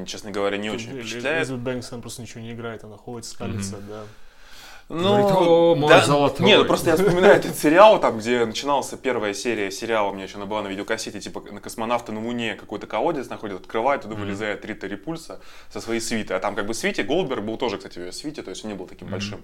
честно 0.05 0.31
говоря, 0.31 0.57
не 0.57 0.69
очень 0.69 0.91
Элизабет 0.91 1.05
впечатляет. 1.05 1.59
Бэнкс, 1.59 1.91
она 1.93 2.01
просто 2.01 2.21
ничего 2.21 2.41
не 2.41 2.53
играет, 2.53 2.83
она 2.83 2.97
ходит, 2.97 3.25
скалится, 3.25 3.77
да. 3.77 4.03
Говорит, 4.89 5.27
«О, 5.31 5.75
мой 5.75 6.01
золотой». 6.01 6.45
Не, 6.45 6.57
ну 6.57 6.63
просто 6.63 6.91
я 6.91 6.95
вспоминаю 6.95 7.35
этот 7.35 7.57
сериал, 7.57 7.99
там, 7.99 8.19
где 8.19 8.45
начиналась 8.45 8.87
первая 9.01 9.33
серия 9.33 9.69
сериала, 9.69 10.09
у 10.09 10.13
меня 10.13 10.23
еще 10.23 10.37
она 10.37 10.45
была 10.45 10.61
на 10.61 10.67
видеокассете, 10.67 11.19
типа 11.19 11.43
на 11.51 11.59
космонавта 11.59 12.13
на 12.13 12.23
Луне 12.25 12.55
какой-то 12.55 12.87
колодец 12.87 13.27
находит, 13.29 13.59
открывает, 13.59 14.03
туда 14.03 14.15
вылезает 14.15 14.63
Рита 14.65 14.87
Репульса 14.87 15.41
со 15.73 15.81
своей 15.81 15.99
свиты. 15.99 16.35
А 16.35 16.39
там 16.39 16.55
как 16.55 16.65
бы 16.67 16.73
Свити, 16.73 17.01
Голдберг 17.01 17.43
был 17.43 17.57
тоже, 17.57 17.77
кстати, 17.77 17.99
в 17.99 18.05
ее 18.05 18.13
свите, 18.13 18.41
то 18.43 18.49
есть 18.49 18.63
он 18.63 18.71
не 18.71 18.77
был 18.77 18.85
таким 18.87 19.09
большим. 19.09 19.41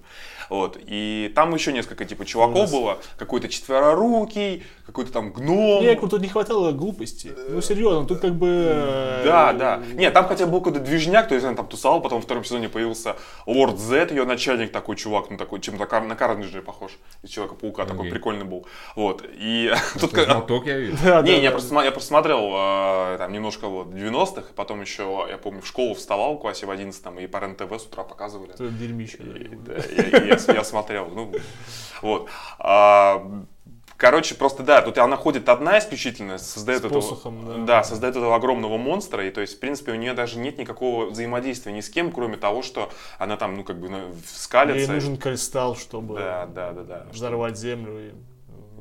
Вот. 0.49 0.77
И 0.85 1.29
там 1.35 1.53
еще 1.53 1.73
несколько 1.73 2.05
типа 2.05 2.23
чуваков 2.25 2.71
было, 2.71 2.99
какой-то 3.17 3.49
четверорукий, 3.49 4.63
какой-то 4.85 5.11
там 5.11 5.33
гном. 5.33 5.83
Не, 5.83 5.95
тут 5.95 6.21
не 6.21 6.29
хватало 6.29 6.71
глупости. 6.71 7.31
Ну, 7.49 7.61
серьезно, 7.61 8.05
тут 8.07 8.19
как 8.19 8.33
бы... 8.35 8.47
э, 8.47 9.23
Да, 9.25 9.51
да. 9.53 9.83
Нет, 9.93 10.13
там 10.13 10.25
хотя 10.25 10.45
бы 10.45 10.53
был 10.53 10.61
какой-то 10.61 10.79
движняк, 10.79 11.27
то 11.27 11.35
есть 11.35 11.45
он 11.45 11.55
там 11.57 11.67
тусал, 11.67 11.99
потом 12.01 12.19
во 12.19 12.23
втором 12.23 12.45
сезоне 12.45 12.69
появился 12.69 13.17
Лорд 13.45 13.77
Зет, 13.77 14.11
ее 14.11 14.23
начальник 14.23 14.71
такой 14.71 14.95
чувак, 14.95 15.29
ну 15.33 15.37
такой, 15.37 15.59
чем-то 15.59 15.85
кар- 15.85 16.03
на 16.03 16.15
Карнеджере 16.15 16.61
похож, 16.61 16.91
из 17.21 17.29
Человека-паука, 17.29 17.85
такой 17.85 18.01
Окей. 18.01 18.11
прикольный 18.11 18.45
был. 18.45 18.65
Вот, 18.95 19.23
и 19.27 19.73
тут... 19.99 20.13
Молоток 20.13 20.65
я 20.65 20.77
вижу. 20.77 20.97
Не, 21.23 21.41
я 21.41 21.51
просто, 21.51 21.91
смотрел 21.99 22.51
э, 22.55 23.17
там 23.17 23.31
немножко 23.31 23.67
вот 23.67 23.87
90-х, 23.87 24.53
потом 24.55 24.81
еще, 24.81 25.25
я 25.29 25.37
помню, 25.37 25.61
в 25.61 25.67
школу 25.67 25.93
вставал 25.95 26.35
в 26.35 26.39
классе 26.39 26.65
в 26.65 26.71
11 26.71 27.05
и 27.19 27.27
по 27.27 27.37
РЕН-ТВ 27.37 27.71
с 27.71 27.85
утра 27.85 28.03
показывали. 28.03 28.53
Это 28.53 28.69
дерьмище. 28.69 29.17
я, 30.47 30.63
смотрел, 30.63 31.07
ну, 31.07 31.33
вот. 32.01 32.29
Короче, 34.03 34.35
просто 34.35 34.63
да, 34.63 34.81
тут 34.81 34.97
она 34.97 35.15
ходит 35.15 35.47
одна 35.47 35.79
исключительно, 35.79 36.37
создает 36.37 36.81
С 36.81 36.85
этого, 36.85 36.99
посохом, 36.99 37.65
да. 37.65 37.85
создает 37.85 38.17
этого 38.17 38.35
огромного 38.35 38.77
монстра, 38.77 39.25
и 39.25 39.31
то 39.31 39.39
есть, 39.39 39.55
в 39.55 39.59
принципе, 39.59 39.93
у 39.93 39.95
нее 39.95 40.13
даже 40.13 40.39
нет 40.39 40.57
никакого 40.57 41.05
взаимодействия 41.05 41.71
ни 41.71 41.79
с 41.79 41.89
кем, 41.89 42.11
кроме 42.11 42.35
того, 42.35 42.63
что 42.63 42.89
она 43.17 43.37
там, 43.37 43.55
ну, 43.55 43.63
как 43.63 43.79
бы, 43.79 43.87
ну, 43.87 43.97
Ей 43.99 44.13
скалится. 44.25 44.91
нужен 44.91 45.15
кристалл, 45.15 45.77
чтобы 45.77 46.15
Да, 46.15 46.45
да, 46.47 46.73
да, 46.73 46.83
да. 46.83 47.05
взорвать 47.13 47.57
землю. 47.57 48.09
и- 48.09 48.32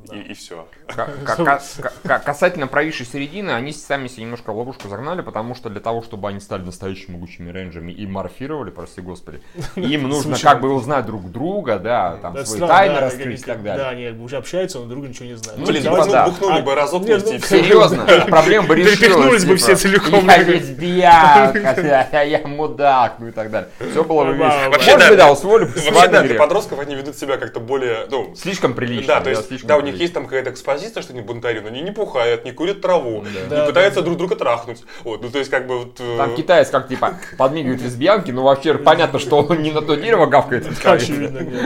да. 0.07 0.15
И, 0.17 0.33
все. 0.33 0.67
Ка- 0.87 1.09
ка- 1.25 1.35
ка- 1.35 1.91
ка- 2.03 2.19
Касательно 2.19 2.67
провисшей 2.67 3.05
середины, 3.05 3.51
они 3.51 3.71
сами 3.71 4.07
себе 4.07 4.23
немножко 4.23 4.51
ловушку 4.51 4.87
загнали, 4.87 5.21
потому 5.21 5.55
что 5.55 5.69
для 5.69 5.79
того, 5.79 6.01
чтобы 6.01 6.29
они 6.29 6.39
стали 6.39 6.61
настоящими 6.63 7.13
могучими 7.13 7.51
рейнджерами 7.51 7.91
и 7.91 8.05
морфировали, 8.05 8.69
прости 8.69 9.01
господи, 9.01 9.41
им 9.75 10.09
нужно 10.09 10.37
как 10.37 10.61
бы 10.61 10.73
узнать 10.73 11.05
друг 11.05 11.31
друга, 11.31 11.79
да, 11.79 12.17
там 12.21 12.45
свои 12.45 12.59
тайны 12.59 12.99
раскрыть 12.99 13.41
и 13.41 13.43
так 13.43 13.63
далее. 13.63 13.83
Да, 13.83 13.89
они 13.89 14.07
уже 14.09 14.37
общаются, 14.37 14.79
но 14.79 14.85
друг 14.85 14.99
друга 14.99 15.09
ничего 15.09 15.25
не 15.25 15.35
знают. 15.35 15.59
Ну, 15.59 15.65
Блин, 15.65 15.83
типа, 15.83 16.05
ну, 16.05 16.11
да. 16.11 16.25
бухнули 16.25 16.61
бы 16.61 16.75
разок 16.75 17.03
Не, 17.03 17.13
вместе, 17.13 17.29
ну, 17.31 17.35
и. 17.35 17.39
Серьезно, 17.39 18.05
проблема 18.27 18.67
бы 18.67 18.75
решилась. 18.75 18.99
Перепихнулись 18.99 19.45
бы 19.45 19.57
типа, 19.57 19.57
все 19.57 19.75
целиком. 19.75 20.25
Я 20.25 20.37
лесбиянка, 20.43 22.07
я, 22.11 22.21
я 22.21 22.47
мудак, 22.47 23.15
ну 23.19 23.27
и 23.27 23.31
так 23.31 23.51
далее. 23.51 23.69
Все 23.91 24.03
было 24.03 24.25
бы 24.25 24.37
Да, 24.37 24.47
весело. 24.47 24.69
вообще, 24.71 25.15
да. 25.15 25.31
усвоили 25.31 25.65
бы 25.65 25.71
Вообще, 25.71 26.07
да, 26.09 26.23
для 26.23 26.35
подростков 26.35 26.79
они 26.79 26.95
ведут 26.95 27.15
себя 27.17 27.37
как-то 27.37 27.59
более, 27.59 28.07
ну, 28.09 28.33
Слишком 28.35 28.73
прилично. 28.73 29.15
Да, 29.15 29.21
то 29.21 29.29
есть, 29.29 29.65
да, 29.65 29.77
у 29.77 29.81
них 29.81 29.92
них 29.93 30.01
есть 30.01 30.13
там 30.13 30.25
какая-то 30.25 30.51
экспозиция, 30.51 31.01
что 31.01 31.13
они 31.13 31.21
бунтари, 31.21 31.59
но 31.59 31.67
они 31.67 31.81
не 31.81 31.91
пухают, 31.91 32.45
не 32.45 32.51
курят 32.51 32.81
траву, 32.81 33.23
Да, 33.49 33.61
не 33.61 33.67
пытаются 33.67 34.01
да. 34.01 34.05
друг 34.05 34.17
друга 34.17 34.35
трахнуть. 34.35 34.83
Вот, 35.03 35.21
ну 35.21 35.29
то 35.29 35.39
есть 35.39 35.49
как 35.49 35.67
бы 35.67 35.79
вот... 35.79 35.99
э, 35.99 36.17
Там 36.17 36.35
китаец 36.35 36.69
как 36.69 36.87
типа 36.87 37.17
подмигивает 37.37 37.81
лесбиянки, 37.81 38.31
но 38.31 38.43
вообще 38.43 38.75
понятно, 38.75 39.19
что 39.19 39.37
он 39.41 39.61
не 39.61 39.71
на 39.71 39.81
то 39.81 39.95
дерево 39.95 40.25
гавкает. 40.25 40.67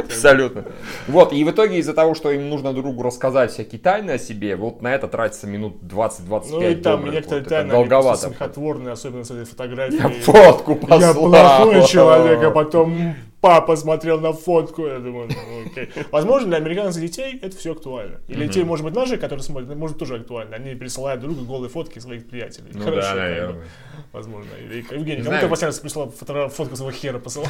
Абсолютно. 0.05 0.65
Вот, 1.07 1.34
и 1.34 1.43
в 1.43 1.51
итоге 1.51 1.77
из-за 1.77 1.93
того, 1.93 2.15
что 2.15 2.31
им 2.31 2.50
нужно 2.50 2.74
другу 2.74 3.03
рассказать 3.03 3.51
всякие 3.51 3.79
тайны 3.79 4.12
о 4.12 4.17
себе, 4.17 4.55
вот 4.55 4.81
на 4.81 4.93
это 4.93 5.07
тратится 5.07 5.48
минут 5.48 5.77
20-25. 5.81 6.43
Ну 6.51 6.62
и 6.62 6.75
там 6.75 7.10
некоторые 7.10 7.46
тайны, 7.46 7.72
долговато. 7.72 8.27
смехотворные, 8.27 8.93
особенно 8.93 9.24
с 9.24 9.31
этой 9.31 9.46
фотографией. 9.46 10.01
Я 10.01 10.10
фотку 10.10 10.75
послал. 10.75 11.34
Я 11.34 11.57
плохой 11.60 11.88
человек, 11.88 12.43
а 12.43 12.51
потом 12.51 13.15
папа 13.41 13.75
смотрел 13.75 14.20
на 14.20 14.34
фотку. 14.34 14.88
Я 14.88 15.00
думаю, 15.00 15.29
ну, 15.29 15.70
окей. 15.72 15.89
Возможно, 16.12 16.48
для 16.50 16.58
американских 16.58 17.01
детей 17.03 17.39
это 17.41 17.56
все 17.58 17.72
актуально. 17.74 18.20
И 18.27 18.34
для 18.34 18.48
детей, 18.48 18.63
может 18.63 18.86
быть, 18.86 18.96
наших, 18.96 19.20
которые 19.20 19.44
смотрят, 19.44 19.70
это 19.70 19.77
может 19.77 19.98
тоже 19.98 20.15
актуально. 20.15 20.56
Они 20.56 20.75
присылают 20.75 21.22
другу 21.22 21.46
голые 21.46 21.70
фотки 21.70 22.00
своих 22.00 22.27
приятелей. 22.27 22.72
Ну 22.74 22.84
Хорошо, 22.84 23.01
да, 23.01 23.13
бы. 23.13 23.20
наверное. 23.20 23.63
Возможно. 24.12 24.50
И- 24.72 24.96
Евгений, 24.96 25.24
кому 25.24 25.56
ты 25.56 25.65
раз 25.65 25.79
прислал 25.79 26.10
фотку 26.10 26.75
своего 26.75 26.91
хера 26.91 27.20
посылал? 27.20 27.50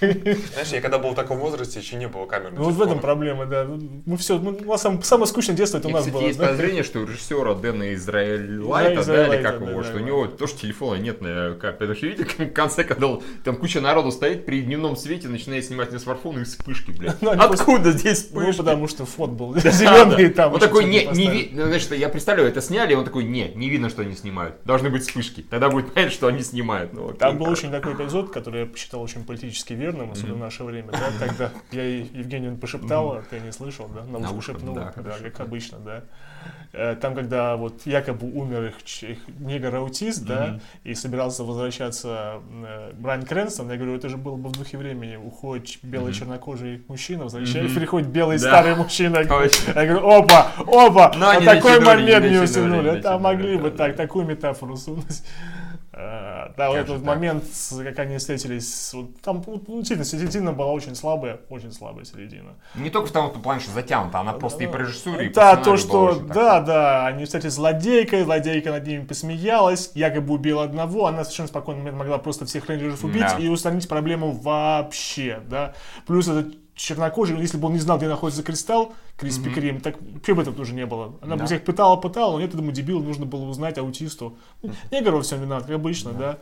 Знаешь, 0.00 0.68
я 0.72 0.80
когда 0.80 0.98
был 0.98 1.10
в 1.10 1.14
таком 1.14 1.38
возрасте, 1.38 1.80
еще 1.80 1.96
не 1.96 2.08
было 2.08 2.26
камер. 2.26 2.52
Ну 2.56 2.64
вот 2.64 2.74
в 2.74 2.82
этом 2.82 3.00
проблема, 3.00 3.46
да. 3.46 3.66
Мы 4.06 4.16
все, 4.16 4.38
у 4.38 4.64
нас 4.64 4.82
сам- 4.82 5.02
самое 5.02 5.26
скучное 5.26 5.56
детство 5.56 5.78
это 5.78 5.88
у 5.88 5.90
нас 5.90 6.06
было. 6.08 6.20
есть 6.22 6.38
подозрение, 6.38 6.82
что 6.82 7.00
у 7.00 7.06
режиссера 7.06 7.54
Дэна 7.54 7.94
Израилайта, 7.94 9.04
да, 9.04 9.34
или 9.34 9.42
как 9.42 9.60
его, 9.60 9.82
что 9.82 9.96
у 9.96 10.00
него 10.00 10.26
тоже 10.26 10.54
телефона 10.54 11.00
нет 11.00 11.20
на 11.20 11.54
как. 11.60 11.78
Потому 11.78 11.96
что 11.96 12.06
видите, 12.06 12.24
в 12.44 12.52
конце, 12.52 12.84
когда 12.84 13.18
там 13.44 13.56
куча 13.56 13.80
народу 13.80 14.10
стоит 14.12 14.44
при 14.46 14.60
дневном 14.62 14.96
свете, 14.96 15.17
начинает 15.26 15.64
снимать 15.64 15.90
на 15.92 15.98
смартфон 15.98 16.40
и 16.40 16.44
вспышки, 16.44 16.90
блядь. 16.90 17.20
Ну, 17.22 17.30
Откуда 17.30 17.92
здесь 17.92 18.28
Ну, 18.32 18.40
вспышки? 18.40 18.58
потому 18.58 18.88
что 18.88 19.06
фон 19.06 19.36
был 19.36 19.54
зеленый, 19.58 20.28
там 20.30 20.54
Он 20.54 20.60
такой, 20.60 20.84
не, 20.84 21.06
не 21.06 21.30
видно, 21.30 21.66
значит, 21.66 21.92
я 21.92 22.08
представляю, 22.08 22.48
это 22.48 22.60
сняли, 22.60 22.94
он 22.94 23.04
такой, 23.04 23.24
не, 23.24 23.48
не 23.54 23.68
видно, 23.68 23.88
что 23.88 24.02
они 24.02 24.14
снимают. 24.14 24.56
Должны 24.64 24.90
быть 24.90 25.02
вспышки. 25.02 25.42
Тогда 25.42 25.70
будет 25.70 25.92
понятно, 25.92 26.14
что 26.14 26.26
они 26.28 26.42
снимают. 26.42 26.92
Ну, 26.92 27.06
окей, 27.08 27.18
Там 27.18 27.38
был 27.38 27.48
очень 27.48 27.70
такой 27.70 27.94
эпизод, 27.94 28.30
который 28.32 28.60
я 28.60 28.66
посчитал 28.66 29.02
очень 29.02 29.24
политически 29.24 29.72
верным, 29.72 30.12
особенно 30.12 30.34
в 30.34 30.40
наше 30.40 30.64
время, 30.64 30.92
да, 30.92 31.10
тогда 31.18 31.52
я 31.72 31.84
Евгению 31.98 32.56
пошептал, 32.56 33.12
а 33.12 33.22
ты 33.28 33.40
не 33.40 33.52
слышал, 33.52 33.88
да, 33.88 34.04
на 34.04 34.30
ушко 34.30 34.52
шепнул, 34.52 34.74
да, 34.74 34.92
как 34.92 35.40
обычно, 35.40 35.78
да. 35.78 36.04
Э, 36.72 36.96
Там, 37.00 37.14
когда 37.14 37.56
вот 37.56 37.86
якобы 37.86 38.30
умер 38.30 38.66
их, 38.66 39.02
их 39.02 39.18
негр-аутист, 39.40 40.24
да, 40.26 40.60
и 40.84 40.94
собирался 40.94 41.42
возвращаться 41.44 42.40
э, 42.50 42.92
Брайан 42.94 43.24
Крэнстон, 43.24 43.70
я 43.70 43.76
говорю, 43.76 43.96
это 43.96 44.08
же 44.08 44.16
было 44.16 44.36
бы 44.36 44.50
в 44.50 44.52
духе 44.52 44.76
времени, 44.76 45.16
уходит 45.16 45.78
белый 45.82 46.12
чернокожий 46.12 46.82
мужчина, 46.88 47.24
возвращается, 47.24 47.74
приходит 47.74 48.08
белый 48.08 48.38
Да. 48.38 48.48
старый 48.48 48.74
мужчина, 48.76 49.24
Точно. 49.24 49.72
я 49.74 49.86
говорю, 49.86 50.08
опа, 50.08 50.52
опа, 50.58 51.12
Но 51.16 51.34
не 51.40 51.46
такой 51.46 51.80
момент 51.80 52.24
не 52.24 52.30
не 52.30 52.36
это 52.36 52.60
натянули, 52.60 53.18
могли 53.18 53.56
бы 53.56 53.70
так, 53.70 53.96
такую 53.96 54.26
метафору 54.26 54.76
сунуть. 54.76 55.22
А, 55.90 56.52
Да, 56.56 56.68
вот 56.68 56.76
Как 56.76 56.86
же 56.86 56.92
этот 56.92 57.04
так? 57.04 57.14
момент, 57.14 57.44
как 57.82 57.98
они 58.00 58.18
встретились, 58.18 58.92
вот 58.92 59.20
там 59.22 59.42
ну, 59.46 59.58
действительно 59.78 60.04
середина 60.04 60.52
была 60.52 60.72
очень 60.72 60.94
слабая, 60.94 61.40
очень 61.48 61.72
слабая 61.72 62.04
середина. 62.04 62.56
Не 62.74 62.90
только 62.90 63.08
в 63.08 63.12
том 63.12 63.30
плане, 63.42 63.60
что 63.60 63.72
затянута, 63.72 64.20
она 64.20 64.34
просто 64.34 64.64
и 64.64 64.66
по 64.66 64.76
режиссуре, 64.76 65.26
и 65.26 65.32
Да, 65.32 65.56
то, 65.56 65.76
что, 65.78 66.02
очень 66.04 66.26
так. 66.26 66.36
да, 66.36 66.60
да, 66.60 67.06
они 67.06 67.24
встретились 67.24 67.54
с 67.54 67.56
злодейкой, 67.56 68.22
злодейка 68.24 68.70
над 68.70 68.86
ними 68.86 69.04
посмеялась, 69.06 69.90
якобы 69.94 70.34
убила 70.34 70.62
одного, 70.64 71.06
она 71.06 71.24
совершенно 71.24 71.48
спокойно 71.48 71.90
могла 71.90 72.18
просто 72.18 72.44
всех 72.44 72.68
рейнджеров 72.68 73.02
убить 73.04 73.22
Да. 73.22 73.36
и 73.38 73.48
устранить 73.48 73.88
проблему 73.88 74.32
вообще, 74.32 75.40
да. 75.48 75.72
Плюс 76.06 76.28
этот 76.28 76.54
чернокожий, 76.78 77.38
если 77.38 77.58
бы 77.58 77.66
он 77.66 77.74
не 77.74 77.80
знал, 77.80 77.98
где 77.98 78.08
находится 78.08 78.42
кристалл, 78.42 78.94
Криспи 79.16 79.50
Крим, 79.50 79.80
так 79.80 79.96
вообще 80.00 80.34
бы 80.34 80.42
этого 80.42 80.56
тоже 80.56 80.74
не 80.74 80.86
было. 80.86 81.16
Она 81.20 81.36
бы 81.36 81.44
всех 81.44 81.64
пытала, 81.64 81.96
пытала, 81.96 82.32
но 82.32 82.40
нет, 82.40 82.54
этому 82.54 82.70
дебилу 82.70 83.02
нужно 83.02 83.26
было 83.26 83.44
узнать 83.44 83.76
аутисту. 83.78 84.38
Негр 84.92 85.10
во 85.10 85.22
всем 85.22 85.42
виноват, 85.42 85.64
как 85.64 85.74
обычно, 85.74 86.12
да. 86.12 86.38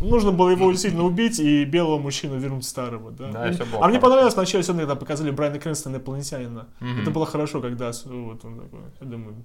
Нужно 0.00 0.32
было 0.32 0.50
его 0.50 0.70
действительно 0.70 1.04
убить 1.04 1.38
и 1.38 1.64
белого 1.64 1.98
мужчину 1.98 2.38
вернуть 2.38 2.66
старого, 2.66 3.12
да. 3.12 3.54
А 3.80 3.88
мне 3.88 4.00
понравилось 4.00 4.34
вначале, 4.34 4.62
особенно 4.62 4.82
когда 4.82 4.96
показали 4.96 5.30
Брайана 5.30 5.60
Крэнстона 5.60 5.96
инопланетянина. 5.96 6.66
Это 7.00 7.10
было 7.10 7.24
хорошо, 7.24 7.60
когда 7.60 7.92
вот 8.04 8.44
он 8.44 8.60
такой, 8.60 8.80
я 9.00 9.06
думаю, 9.06 9.36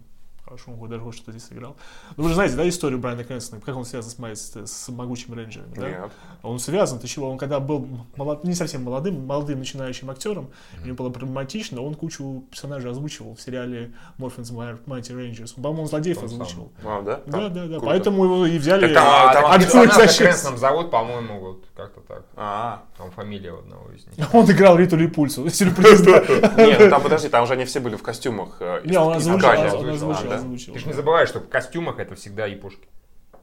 он 0.72 0.78
хоть 0.78 0.90
даже 0.90 1.04
хоть 1.04 1.16
что-то 1.16 1.32
здесь 1.32 1.46
сыграл. 1.48 1.76
Ну, 2.18 2.24
вы 2.24 2.30
же 2.30 2.36
знаете, 2.36 2.56
да, 2.56 2.68
историю 2.68 3.00
Брайана 3.00 3.24
Крэнстона, 3.24 3.62
как 3.62 3.76
он 3.76 3.86
связан 3.86 4.12
с, 4.12 4.18
Майс- 4.20 4.66
с, 4.66 4.72
с 4.72 4.90
могучим 4.90 5.34
рейнджером, 5.34 5.74
да? 5.76 5.90
Нет. 5.90 6.12
Он 6.42 6.60
связан, 6.60 7.00
ты 7.00 7.08
чего, 7.08 7.30
он 7.30 7.38
когда 7.38 7.60
был 7.60 7.88
молод- 8.16 8.44
не 8.44 8.54
совсем 8.54 8.84
молодым, 8.84 9.26
молодым 9.26 9.60
начинающим 9.60 10.10
актером, 10.10 10.50
ему 10.84 10.96
было 10.96 11.10
проблематично, 11.10 11.82
он 11.82 11.96
кучу 11.96 12.44
персонажей 12.52 12.92
озвучивал 12.92 13.36
в 13.36 13.42
сериале 13.42 13.94
Morphins 14.18 14.52
Mighty 14.86 15.12
Rangers. 15.12 15.54
Он, 15.58 15.64
по-моему, 15.64 15.82
он 15.84 15.88
злодеев 15.88 16.18
Он 16.22 16.30
сам. 16.30 16.42
озвучивал. 16.42 16.72
А, 16.84 17.02
да? 17.02 17.22
Да, 17.26 17.50
да, 17.50 17.62
да. 17.64 17.68
Круто. 17.68 17.86
Поэтому 17.86 18.24
его 18.26 18.46
и 18.46 18.58
взяли. 18.58 18.88
Так 18.88 18.94
там, 18.94 19.08
А, 19.08 19.34
там 19.34 19.62
защиту. 19.92 20.24
Крэнстоном 20.24 20.58
зовут, 20.58 20.92
по-моему, 20.92 21.40
вот 21.40 21.64
как-то 21.76 22.02
так. 22.02 22.24
А, 22.36 22.84
Там 22.98 23.10
фамилия 23.12 23.54
одного 23.54 23.92
из 23.92 24.06
них. 24.18 24.34
Он 24.34 24.50
играл 24.50 24.78
Риту 24.78 24.96
Липульсу. 24.96 25.50
Сюрприз, 25.50 26.02
нет, 26.06 26.80
ну 26.80 26.90
там 26.90 27.02
подожди, 27.02 27.30
там 27.30 27.46
же 27.48 27.54
они 27.54 27.66
все 27.66 27.80
были 27.80 27.96
в 27.96 28.04
костюмах. 28.04 28.58
э, 28.60 28.82
Не, 28.86 28.98
он 28.98 29.14
озвучил, 29.14 29.48
он 29.48 30.12
А? 30.12 30.43
Озвучил. 30.44 30.74
Ты 30.74 30.80
же 30.80 30.88
не 30.88 30.94
забываешь, 30.94 31.30
что 31.30 31.40
в 31.40 31.50
костюмах 31.50 32.00
это 32.00 32.16
всегда 32.16 32.46
япошки. 32.46 32.88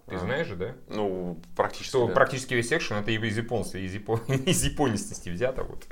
Ты 0.07 0.17
А. 0.17 0.19
знаешь 0.19 0.49
же, 0.49 0.57
да? 0.57 0.75
Ну, 0.89 1.41
практически. 1.57 1.89
Что 1.89 2.09
да. 2.09 2.15
практически 2.15 2.55
весь 2.55 2.73
экшен 2.73 2.97
это 2.97 3.13
из 3.13 3.37
японства, 3.37 3.79
из, 3.79 3.95
япо... 3.95 4.21
из 4.29 4.65
японистости 4.65 5.29
взято. 5.29 5.63
Вот. 5.63 5.85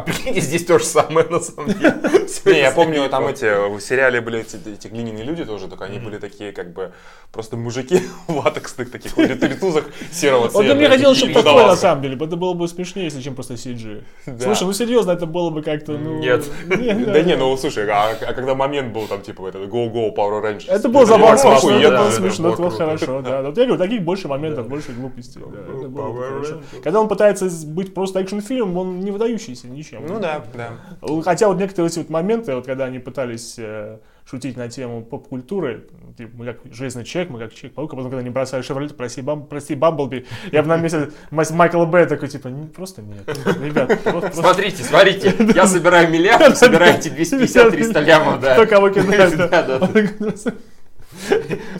А 0.00 0.02
прикиньте, 0.02 0.40
здесь 0.40 0.64
то 0.64 0.78
же 0.78 0.84
самое 0.84 1.26
на 1.28 1.40
самом 1.40 1.68
деле. 1.68 1.94
Не, 2.46 2.60
я 2.60 2.70
помню, 2.70 3.06
там 3.10 3.26
эти, 3.26 3.68
в 3.68 3.80
сериале 3.80 4.22
были 4.22 4.40
эти, 4.40 4.88
глиняные 4.88 5.24
люди 5.24 5.44
тоже, 5.44 5.68
только 5.68 5.84
они 5.84 5.98
были 5.98 6.16
такие, 6.16 6.52
как 6.52 6.72
бы, 6.72 6.92
просто 7.32 7.58
мужики 7.58 8.00
в 8.26 8.38
латексных 8.38 8.90
таких 8.90 9.14
вот 9.16 9.28
ритузах 9.42 9.84
серого 10.10 10.48
цвета. 10.48 10.58
Вот 10.58 10.66
да 10.66 10.74
мне 10.74 10.88
хотелось, 10.88 11.18
чтобы 11.18 11.34
такое 11.34 11.66
на 11.66 11.76
самом 11.76 12.02
деле. 12.02 12.16
Это 12.16 12.36
было 12.36 12.54
бы 12.54 12.66
смешнее, 12.66 13.04
если 13.04 13.20
чем 13.20 13.34
просто 13.34 13.54
CG. 13.54 14.02
Слушай, 14.42 14.64
ну 14.64 14.72
серьезно, 14.72 15.10
это 15.10 15.26
было 15.26 15.50
бы 15.50 15.62
как-то, 15.62 15.92
ну... 15.92 16.18
Нет. 16.18 16.46
Да 16.66 17.22
не, 17.22 17.36
ну 17.36 17.54
слушай, 17.58 17.86
а, 17.90 18.16
а 18.20 18.32
когда 18.32 18.54
момент 18.54 18.94
был 18.94 19.06
там, 19.06 19.20
типа, 19.20 19.48
этот 19.48 19.68
Go 19.68 19.92
Go 19.92 20.14
Power 20.14 20.42
Rangers. 20.42 20.64
Это 20.68 20.88
было 20.88 21.02
это 21.02 21.10
забавно, 21.10 21.78
это 21.78 21.98
было 21.98 22.10
смешно, 22.10 22.44
было 22.44 22.52
это 22.54 22.62
было 22.62 22.70
хорошо, 22.70 23.20
да. 23.20 23.42
Вот 23.42 23.58
я 23.58 23.66
говорю, 23.66 23.76
таких 23.76 24.02
больше 24.02 24.28
моментов, 24.28 24.66
больше 24.66 24.92
глупостей. 24.92 25.40
было. 25.40 26.62
Когда 26.82 27.00
он 27.00 27.08
пытается 27.08 27.50
быть 27.66 27.92
просто 27.92 28.20
экшн-фильмом, 28.20 28.76
он 28.78 29.00
не 29.00 29.10
выдающийся 29.10 29.66
ничем. 29.98 30.06
Ну 30.06 30.20
да, 30.20 30.42
да. 30.54 31.22
Хотя 31.22 31.48
вот 31.48 31.58
некоторые 31.58 31.90
эти 31.90 31.98
вот 31.98 32.10
моменты, 32.10 32.54
вот 32.54 32.66
когда 32.66 32.84
они 32.84 32.98
пытались 32.98 33.56
э, 33.58 33.98
шутить 34.28 34.56
на 34.56 34.68
тему 34.68 35.02
поп-культуры, 35.02 35.86
типа, 36.16 36.30
мы 36.34 36.46
как 36.46 36.58
Железный 36.72 37.04
Человек, 37.04 37.30
мы 37.30 37.38
как 37.38 37.52
Человек-паук, 37.52 37.92
а 37.92 37.96
потом, 37.96 38.10
когда 38.10 38.20
они 38.20 38.30
бросают 38.30 38.64
Шевролет, 38.64 38.96
прости, 38.96 39.22
бам, 39.22 39.46
прости, 39.46 39.74
Бамблби, 39.74 40.26
я 40.52 40.62
бы 40.62 40.68
на 40.68 40.76
месте 40.76 41.10
Майкла 41.30 41.84
Б 41.84 42.06
такой, 42.06 42.28
типа, 42.28 42.48
«Не, 42.48 42.66
просто 42.66 43.02
нет, 43.02 43.28
ребят, 43.62 43.88
просто- 44.02 44.20
просто 44.20 44.32
Смотрите, 44.42 44.82
смотрите, 44.84 45.34
я 45.54 45.66
собираю 45.66 46.10
миллиард, 46.10 46.56
собираете 46.56 47.10
250-300 47.10 48.00
лямов, 48.04 48.40
да. 48.40 48.54
кто 48.54 48.66
кого 48.66 48.90
кидает, 48.90 49.36
да. 49.36 49.48
Да, 49.48 49.62
да, 49.62 49.88
да. 49.88 50.34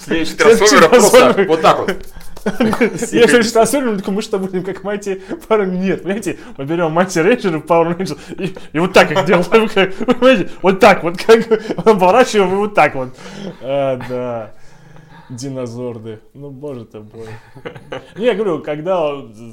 Следующий 0.01 0.37
трансформер 0.37 0.89
просто 0.89 1.45
вот 1.47 1.63
так 1.63 1.79
вот. 1.79 1.97
Я 2.45 3.27
все 3.27 3.39
еще 3.39 3.51
трансформер, 3.51 3.99
такой, 3.99 4.15
мы 4.15 4.23
что, 4.23 4.39
будем 4.39 4.65
как 4.65 4.83
Майти 4.85 5.23
Пауэр? 5.49 5.67
Нет, 5.67 6.03
понимаете, 6.03 6.39
мы 6.57 6.65
берем 6.65 6.93
Майти 6.93 7.21
Рейнджер, 7.21 7.57
и, 8.39 8.55
и 8.73 8.79
вот 8.79 8.93
так 8.93 9.11
их 9.11 9.25
делаем, 9.25 9.45
понимаете, 9.45 10.51
вот 10.63 10.81
так 10.81 11.03
вот, 11.03 11.17
как 11.23 11.47
поворачиваем 11.85 12.53
и 12.53 12.57
вот 12.57 12.75
так 12.75 12.95
вот. 12.95 13.17
А, 13.61 14.01
да. 14.09 14.51
Динозорды. 15.31 16.21
Ну, 16.35 16.51
боже 16.51 16.85
ты 16.85 16.99
мой. 17.01 17.27
Не, 18.17 18.27
я 18.27 18.35
говорю, 18.35 18.61
когда 18.63 19.13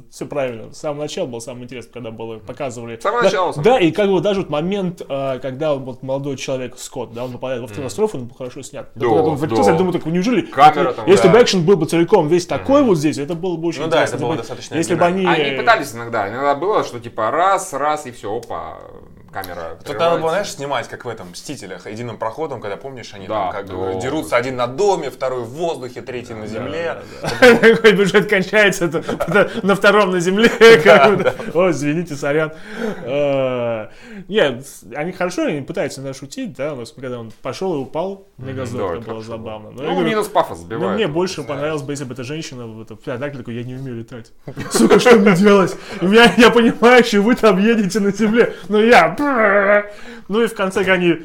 все 0.10 0.26
правильно, 0.26 0.74
с 0.74 0.80
самого 0.80 1.04
начала 1.04 1.28
было 1.28 1.40
самое 1.40 1.66
интересное, 1.66 1.94
когда 1.94 2.12
было, 2.12 2.40
показывали. 2.40 2.98
С 2.98 3.04
самого 3.04 3.22
Да, 3.22 3.26
начала, 3.28 3.54
Да, 3.64 3.80
и 3.80 3.92
как 3.92 4.10
бы 4.10 4.20
даже 4.22 4.42
вот 4.42 4.50
момент, 4.50 5.02
а, 5.08 5.40
когда 5.40 5.76
вот 5.76 6.02
молодой 6.04 6.36
человек, 6.38 6.78
Скотт, 6.78 7.14
да, 7.14 7.26
он 7.26 7.32
попадает 7.32 7.62
в 7.62 7.66
автокатастрофу, 7.66 8.18
он 8.18 8.26
был 8.26 8.36
хорошо 8.36 8.62
снят. 8.64 8.90
Да, 8.96 9.06
Когда 9.08 9.22
он 9.24 9.38
вертелся, 9.38 9.64
да. 9.66 9.72
я 9.72 9.78
думаю, 9.78 9.94
так, 9.94 10.06
неужели, 10.08 10.42
Камера 10.42 10.94
там, 10.94 11.06
если 11.08 11.28
да. 11.28 11.34
бы 11.34 11.42
экшен 11.44 11.64
был 11.66 11.78
бы 11.78 11.86
целиком 11.86 12.28
весь 12.28 12.48
такой 12.48 12.84
вот 12.84 12.98
здесь, 12.98 13.18
это 13.18 13.36
было 13.36 13.56
бы 13.56 13.68
очень 13.68 13.82
Ну 13.84 13.88
да, 13.88 13.98
интересно. 13.98 14.16
это 14.16 14.24
было 14.26 14.32
бы- 14.32 14.38
достаточно 14.38 14.76
Если 14.76 14.96
бы 14.96 15.06
они... 15.06 15.26
Они 15.26 15.58
пытались 15.58 15.94
иногда, 15.94 16.28
иногда 16.28 16.56
было, 16.56 16.84
что 16.84 17.00
типа 17.00 17.30
раз, 17.32 17.74
раз 17.74 18.06
и 18.08 18.12
все, 18.12 18.36
опа, 18.36 18.80
камера 19.32 19.78
Тут 19.84 20.00
надо 20.00 20.18
было, 20.20 20.30
знаешь, 20.30 20.52
снимать, 20.52 20.88
как 20.88 21.06
в 21.06 21.10
этом 21.10 21.32
«Мстителях», 21.32 21.88
единым 21.88 22.18
проходом, 22.18 22.62
когда, 22.62 22.78
помнишь, 22.78 23.14
они 23.14 23.28
Да, 23.28 23.34
там 23.46 23.52
как 23.52 23.66
да. 23.68 23.74
бы 23.74 24.00
дерутся 24.02 24.36
один 24.38 24.56
на 24.56 24.68
доме, 24.68 25.10
второй 25.10 25.44
в 25.44 25.50
воздухе, 25.50 26.02
третий 26.02 26.34
на 26.34 26.48
земле. 26.48 26.98
Такой 27.40 27.94
бюджет 27.94 28.30
кончается 28.30 28.88
на 29.64 29.76
втором 29.76 30.12
на 30.12 30.20
земле. 30.20 30.50
О, 31.54 31.70
извините, 31.72 32.16
сорян. 32.16 32.52
Э, 33.04 33.88
Нет, 34.28 34.66
они 34.96 35.12
хорошо, 35.12 35.46
они 35.46 35.62
пытаются 35.62 36.02
иногда 36.02 36.18
шутить, 36.18 36.56
да, 36.56 36.74
у 36.74 36.78
нас, 36.78 36.92
когда 36.92 37.20
он 37.20 37.32
пошел 37.42 37.76
и 37.76 37.78
упал, 37.78 38.28
да, 38.38 38.48
мегазорд, 38.48 39.02
это 39.02 39.10
было 39.12 39.22
забавно. 39.22 39.72
Ну, 39.72 40.02
минус 40.02 40.28
пафос 40.28 40.60
Но 40.60 40.66
сбивает. 40.66 40.96
мне 40.96 41.08
больше 41.08 41.44
понравилось 41.44 41.82
бы, 41.82 41.94
если 41.94 42.06
бы 42.06 42.14
эта 42.14 42.24
женщина, 42.24 42.66
вот, 42.66 42.92
это, 42.92 43.18
так 43.18 43.38
такой, 43.38 43.56
я 43.56 43.64
не 43.64 43.76
умею 43.76 43.98
летать. 43.98 44.32
Сука, 44.72 45.00
что 45.00 45.16
мне 45.18 45.36
делать? 45.36 45.76
Я 46.02 46.50
понимаю, 46.50 47.04
что 47.04 47.22
вы 47.22 47.36
там 47.36 47.58
едете 47.58 48.00
на 48.00 48.12
земле, 48.12 48.56
но 48.68 48.82
я... 48.82 49.10
Ну 50.28 50.44
и 50.44 50.48
в 50.48 50.54
конце 50.54 50.84
они 50.92 51.22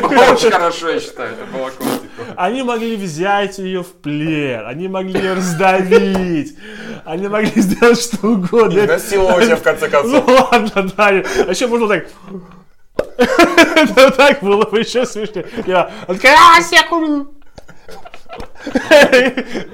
было 0.00 0.32
очень 0.32 0.50
хорошо, 0.50 0.88
я 0.90 1.00
считаю, 1.00 1.32
это 1.32 1.44
было 1.46 1.70
крутико. 1.70 2.08
Они 2.36 2.62
могли 2.62 2.96
взять 2.96 3.58
ее 3.58 3.82
в 3.82 3.92
плен, 3.92 4.66
они 4.66 4.88
могли 4.88 5.20
ее 5.20 5.34
раздавить, 5.34 6.56
они 7.04 7.28
могли 7.28 7.60
сделать 7.60 8.00
что 8.00 8.26
угодно. 8.26 8.86
Насиловать 8.86 9.48
ее 9.48 9.56
в 9.56 9.62
конце 9.62 9.86
Ну 9.86 9.90
концов. 9.90 10.50
ладно, 10.52 10.90
да. 10.96 11.06
А 11.08 11.50
еще 11.50 11.66
можно 11.66 11.88
так... 11.88 12.06
Это 13.18 14.10
так 14.12 14.40
было 14.42 14.64
бы 14.64 14.80
еще 14.80 15.04
смешнее. 15.04 15.46
Я 15.66 15.90
такая, 16.06 16.36
а, 16.56 16.62
секунду. 16.62 17.34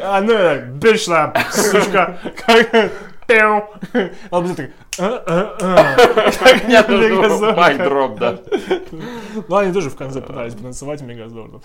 А 0.03 0.21
ну, 0.21 0.77
бешла, 0.77 1.33
сучка. 1.51 2.19
Пиу. 3.27 3.65
А 4.31 4.39
он 4.39 4.45
будет 4.45 4.57
так... 4.57 4.71
«А, 4.99 5.25
а, 5.27 5.57
а». 5.61 6.33
Как 6.33 6.69
Мегазорд. 6.69 7.57
Майк 7.57 7.79
дроп, 7.79 8.19
да. 8.19 8.39
Ну, 9.49 9.57
они 9.57 9.73
тоже 9.73 9.91
в 9.91 9.97
конце 9.97 10.21
пытались 10.21 10.55
потанцевать 10.55 11.03
Мегазордом. 11.03 11.63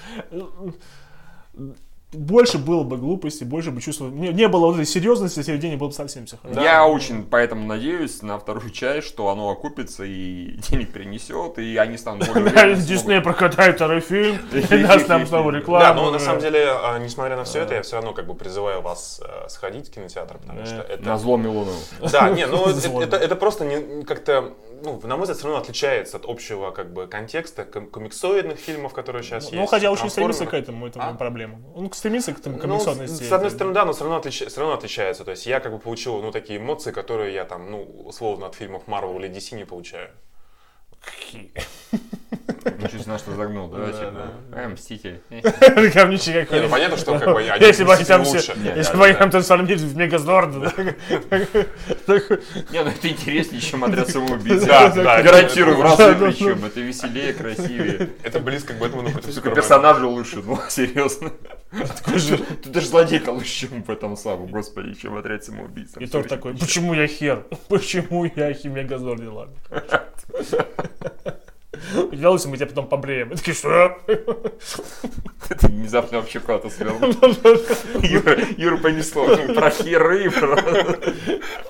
Больше 2.12 2.58
было 2.58 2.84
бы 2.84 2.98
глупости, 2.98 3.44
больше 3.44 3.70
бы 3.70 3.82
чувства... 3.82 4.08
Не, 4.08 4.30
не 4.30 4.48
было 4.48 4.66
вот 4.66 4.76
этой 4.76 4.86
серьезности, 4.86 5.44
середине 5.44 5.78
было 5.78 5.90
бы 5.90 5.94
совсем 5.94 6.26
все 6.26 6.38
хорошо. 6.38 6.60
Я 6.60 6.88
очень 6.88 7.24
поэтому 7.24 7.68
надеюсь 7.68 8.24
на 8.24 8.40
вторую 8.40 8.72
часть, 8.72 9.08
что 9.08 9.30
оно 9.30 9.52
окупится 9.52 10.04
и 10.04 10.58
денег 10.70 10.92
принесет, 10.92 11.60
и 11.60 11.78
они 11.78 11.98
станут 11.98 12.28
более 12.28 12.50
Да, 12.54 12.74
Дисней 12.74 13.22
прокатает 13.22 13.76
второй 13.76 14.00
фильм, 14.00 14.40
и 14.52 14.76
нас 14.78 15.04
там 15.04 15.28
снова 15.28 15.52
реклама. 15.52 15.86
Да, 15.86 15.94
но 15.94 16.10
на 16.10 16.18
самом 16.18 16.42
деле, 16.42 16.72
а, 16.72 16.98
несмотря 16.98 17.36
на 17.36 17.44
все 17.44 17.62
это, 17.62 17.76
я 17.76 17.84
все 17.84 17.98
равно 17.98 18.14
как 18.14 18.26
бы 18.26 18.34
призываю 18.34 18.82
вас 18.82 19.22
э, 19.24 19.48
сходить 19.48 19.90
в 19.90 19.94
кинотеатр, 19.94 20.40
потому 20.40 20.66
что 20.66 20.76
смогут. 20.76 20.90
это... 20.90 21.04
На 21.06 21.18
зло 21.20 21.38
Милону. 21.38 21.72
Да, 22.12 22.30
не, 22.30 22.48
ну 22.48 22.66
это, 22.68 23.36
просто 23.36 23.66
не, 23.66 24.04
как-то, 24.04 24.54
ну, 24.84 25.00
на 25.04 25.16
мой 25.16 25.24
взгляд, 25.24 25.38
все 25.38 25.48
равно 25.48 25.62
отличается 25.62 26.18
от 26.18 26.26
общего 26.26 26.72
как 26.72 26.92
бы 26.94 27.08
контекста 27.08 27.64
ком- 27.66 27.88
комиксоидных 27.88 28.58
фильмов, 28.60 28.94
которые 28.94 29.24
сейчас 29.24 29.44
есть. 29.46 29.56
Ну, 29.56 29.66
хотя 29.66 29.92
очень 29.92 30.10
стремится 30.10 30.46
к 30.46 30.54
этому, 30.54 30.88
это 30.88 31.00
А? 31.02 31.14
проблема. 31.14 31.60
Он 31.76 31.92
стремится 31.92 32.34
к 32.34 32.40
этому 32.40 32.58
Ну, 32.58 32.62
комиксонности. 32.64 33.24
с 33.24 33.32
одной 33.32 33.52
стороны, 33.52 33.74
да, 33.74 33.86
но 33.86 33.94
все 33.94 34.04
равно, 34.06 34.20
отлич- 34.20 34.48
все 34.48 34.60
равно 34.60 34.76
отличается. 34.76 35.24
То 35.26 35.32
есть 35.32 35.46
я 35.46 35.60
как 35.60 35.72
бы 35.72 35.80
получил, 35.80 36.22
ну, 36.22 36.32
такие 36.32 36.60
эмоции, 36.60 36.92
которые 36.92 37.34
я 37.34 37.46
там, 37.46 37.70
ну, 37.72 37.84
условно 38.06 38.48
от 38.48 38.56
фильмов 38.56 38.84
Marvel 38.88 39.18
или 39.18 39.30
DC 39.30 39.56
не 39.56 39.66
получаю. 39.66 40.10
Ничего 42.32 43.02
себе, 43.02 43.18
что 43.18 43.36
загнул, 43.36 43.70
да, 43.70 43.92
типа, 43.92 44.32
э, 44.54 44.68
Мститель. 44.68 45.22
Говнище 45.30 46.34
Не, 46.34 46.40
ну 46.42 46.46
какое. 46.46 46.70
понятно, 46.70 46.98
что 46.98 47.18
как 47.18 47.34
бы 47.34 47.40
они 47.42 47.66
Если 47.66 47.84
бы 47.84 47.94
они 47.94 48.06
там 48.06 48.24
все, 48.24 48.38
если 48.38 48.94
да, 48.94 48.98
бы 48.98 49.06
они 49.06 49.14
да. 49.14 49.20
там 49.20 49.32
трансформировались 49.32 49.82
в 49.82 49.98
Мегазорда, 49.98 50.60
да, 50.60 50.70
так- 52.06 52.30
Не, 52.72 52.84
ну 52.84 52.90
это 52.90 53.10
интереснее, 53.10 53.62
чем 53.62 53.84
отряд 53.84 54.10
самоубийц. 54.10 54.64
Да, 54.64 54.90
да, 54.90 55.22
Гарантирую, 55.24 55.78
в 55.78 55.82
разы 55.82 56.16
причем. 56.16 56.64
Это 56.66 56.80
веселее, 56.80 57.34
красивее. 57.34 58.10
Это 58.24 58.40
близко 58.40 58.74
к 58.74 58.78
Бэтмену 58.78 59.12
против 59.12 59.34
Супермена. 59.34 59.56
персонажи 59.56 60.06
лучше, 60.06 60.42
ну, 60.46 60.60
серьезно. 60.70 61.32
Ты 61.72 62.70
даже 62.70 62.88
злодей-то 62.88 63.32
лучше, 63.32 63.68
чем 63.68 63.84
в 63.84 63.90
этом 63.90 64.16
самом, 64.18 64.48
господи, 64.48 64.94
чем 64.94 65.16
отряд 65.18 65.44
самоубийц. 65.44 65.92
И 66.00 66.06
Тор 66.08 66.24
такой, 66.26 66.56
почему 66.56 66.94
я 66.94 67.08
хер? 67.08 67.46
Почему 67.70 68.26
я 68.26 68.54
Мегазорд? 68.64 69.22
И 69.22 69.28
Ладно. 69.28 69.56
Делайте, 72.12 72.48
мы 72.48 72.58
тебя 72.58 72.68
потом 72.68 72.88
побреем. 72.88 73.32
И 73.32 73.36
такие, 73.36 73.56
что? 73.56 73.98
Это 75.50 75.68
внезапно 75.68 76.20
вообще 76.20 76.40
куда-то 76.40 76.70
свернул. 76.70 77.12
Юра, 78.02 78.38
Юра 78.58 78.78
понесло 78.78 79.26
про 79.54 79.70
херы, 79.70 80.32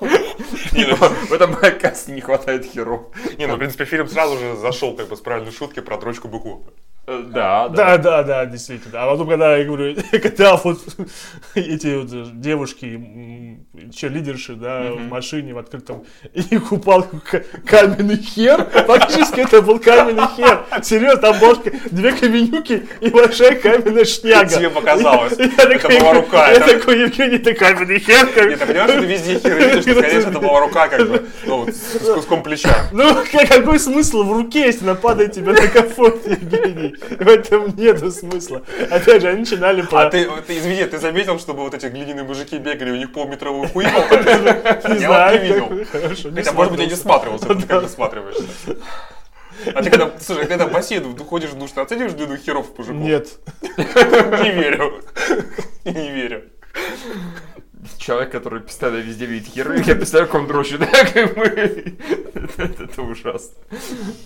ну, 0.00 0.96
В 0.96 1.32
этом 1.32 1.54
подкасте 1.54 2.12
не 2.12 2.20
хватает 2.20 2.64
херов. 2.64 3.06
Не, 3.38 3.46
ну, 3.46 3.54
в 3.56 3.58
принципе, 3.58 3.84
фильм 3.84 4.08
сразу 4.08 4.38
же 4.38 4.56
зашел 4.56 4.94
как 4.94 5.08
бы 5.08 5.16
с 5.16 5.20
правильной 5.20 5.52
шутки 5.52 5.80
про 5.80 5.96
дрочку 5.98 6.28
быку. 6.28 6.66
Э, 7.10 7.22
Да, 7.26 7.68
Да, 7.68 7.96
да. 7.96 7.98
да, 7.98 8.22
да, 8.22 8.46
действительно. 8.46 9.02
А 9.02 9.10
потом, 9.10 9.28
когда 9.28 9.56
я 9.56 9.64
говорю, 9.64 9.96
когда 10.22 10.56
вот 10.56 10.78
эти 11.56 11.96
вот 11.96 12.40
девушки, 12.40 13.00
лидерши, 14.02 14.54
да, 14.54 14.92
в 14.92 15.08
машине 15.08 15.52
в 15.54 15.58
открытом, 15.58 16.04
и 16.34 16.56
упал 16.70 17.02
к- 17.02 17.42
каменный 17.66 18.16
хер, 18.16 18.64
фактически 18.86 19.40
это 19.40 19.60
был 19.60 19.80
каменный 19.80 20.22
хер. 20.36 20.64
Серьезно, 20.82 21.16
там 21.20 21.38
бошка, 21.40 21.72
две 21.90 22.12
каменюки 22.12 22.86
и 23.00 23.08
большая 23.08 23.56
каменная 23.56 24.04
шняга. 24.04 24.48
Тебе 24.48 24.70
показалось. 24.70 25.32
Я 25.38 25.46
Это 25.46 25.78
такой, 25.80 25.98
была 26.00 26.12
рука, 26.12 26.48
Я 26.50 26.56
это- 26.58 26.78
такой, 26.78 27.00
Евгений, 27.00 27.36
это 27.36 27.54
каменный 27.54 27.98
хер. 27.98 28.26
как- 28.28 28.48
Нет, 28.50 28.58
ты 28.60 28.66
понимаешь, 28.66 28.90
что 28.90 29.00
ты 29.00 29.06
везде 29.06 29.38
херы 29.40 29.64
видишь, 29.64 29.82
что, 29.82 29.92
скорее 29.94 30.08
всего, 30.20 30.30
это 30.30 30.40
была 30.40 30.60
рука, 30.60 30.88
как 30.88 31.08
бы, 31.10 31.26
ну, 31.46 31.64
вот, 31.64 31.74
с 31.74 32.08
куском 32.14 32.42
плеча. 32.44 32.88
Ну, 32.92 33.14
как- 33.32 33.48
какой 33.60 33.80
смысл 33.80 34.22
в 34.22 34.32
руке, 34.32 34.66
если 34.66 34.84
она 34.84 34.94
падает 34.94 35.32
тебе 35.32 35.52
на 35.52 35.66
капот, 35.66 36.24
Евгений? 36.26 36.94
В 37.08 37.28
этом 37.28 37.74
нету 37.76 38.10
смысла. 38.10 38.62
Опять 38.90 39.22
же, 39.22 39.28
они 39.28 39.40
начинали 39.40 39.82
про... 39.82 40.02
А 40.02 40.10
ты, 40.10 40.28
ты, 40.46 40.58
извини, 40.58 40.84
ты 40.84 40.98
заметил, 40.98 41.38
чтобы 41.38 41.62
вот 41.62 41.74
эти 41.74 41.86
глиняные 41.86 42.24
мужики 42.24 42.58
бегали, 42.58 42.90
у 42.90 42.96
них 42.96 43.12
полметровый 43.12 43.68
хуй 43.68 43.84
был? 43.84 43.90
Я 44.10 44.42
не 44.42 44.52
вот 44.52 44.88
не 44.88 44.98
знаю, 44.98 45.42
видел. 45.42 45.70
не 45.70 45.84
Хотя, 45.84 46.52
может 46.52 46.72
быть, 46.72 46.80
я 46.80 46.86
не 46.86 46.94
смотрел. 46.96 47.38
всматривался, 47.38 47.54
ты 47.54 47.66
как 47.66 47.82
засматриваешься. 47.82 48.44
А 49.74 49.82
ты 49.82 49.90
когда, 49.90 50.10
слушай, 50.20 50.46
когда 50.46 50.66
в 50.66 50.72
бассейн 50.72 51.16
ходишь 51.18 51.50
в 51.50 51.58
душ, 51.58 51.70
ты 51.72 51.80
оцениваешь 51.80 52.12
длину 52.12 52.36
херов 52.36 52.66
мужиков? 52.76 53.00
Нет. 53.00 53.28
Не 53.62 54.50
верю. 54.52 55.02
Не 55.84 56.10
верю. 56.10 56.44
Человек, 57.98 58.30
который 58.32 58.60
постоянно 58.60 58.98
везде 58.98 59.26
видит 59.26 59.48
херы, 59.48 59.82
я 59.86 59.94
представляю, 59.94 60.26
как 60.30 60.40
он 60.40 60.46
дрочит, 60.46 60.80
да, 60.80 60.86
как 61.12 61.34
бы. 61.34 61.44
Это 61.44 62.84
это 62.84 63.02
ужасно. 63.02 63.54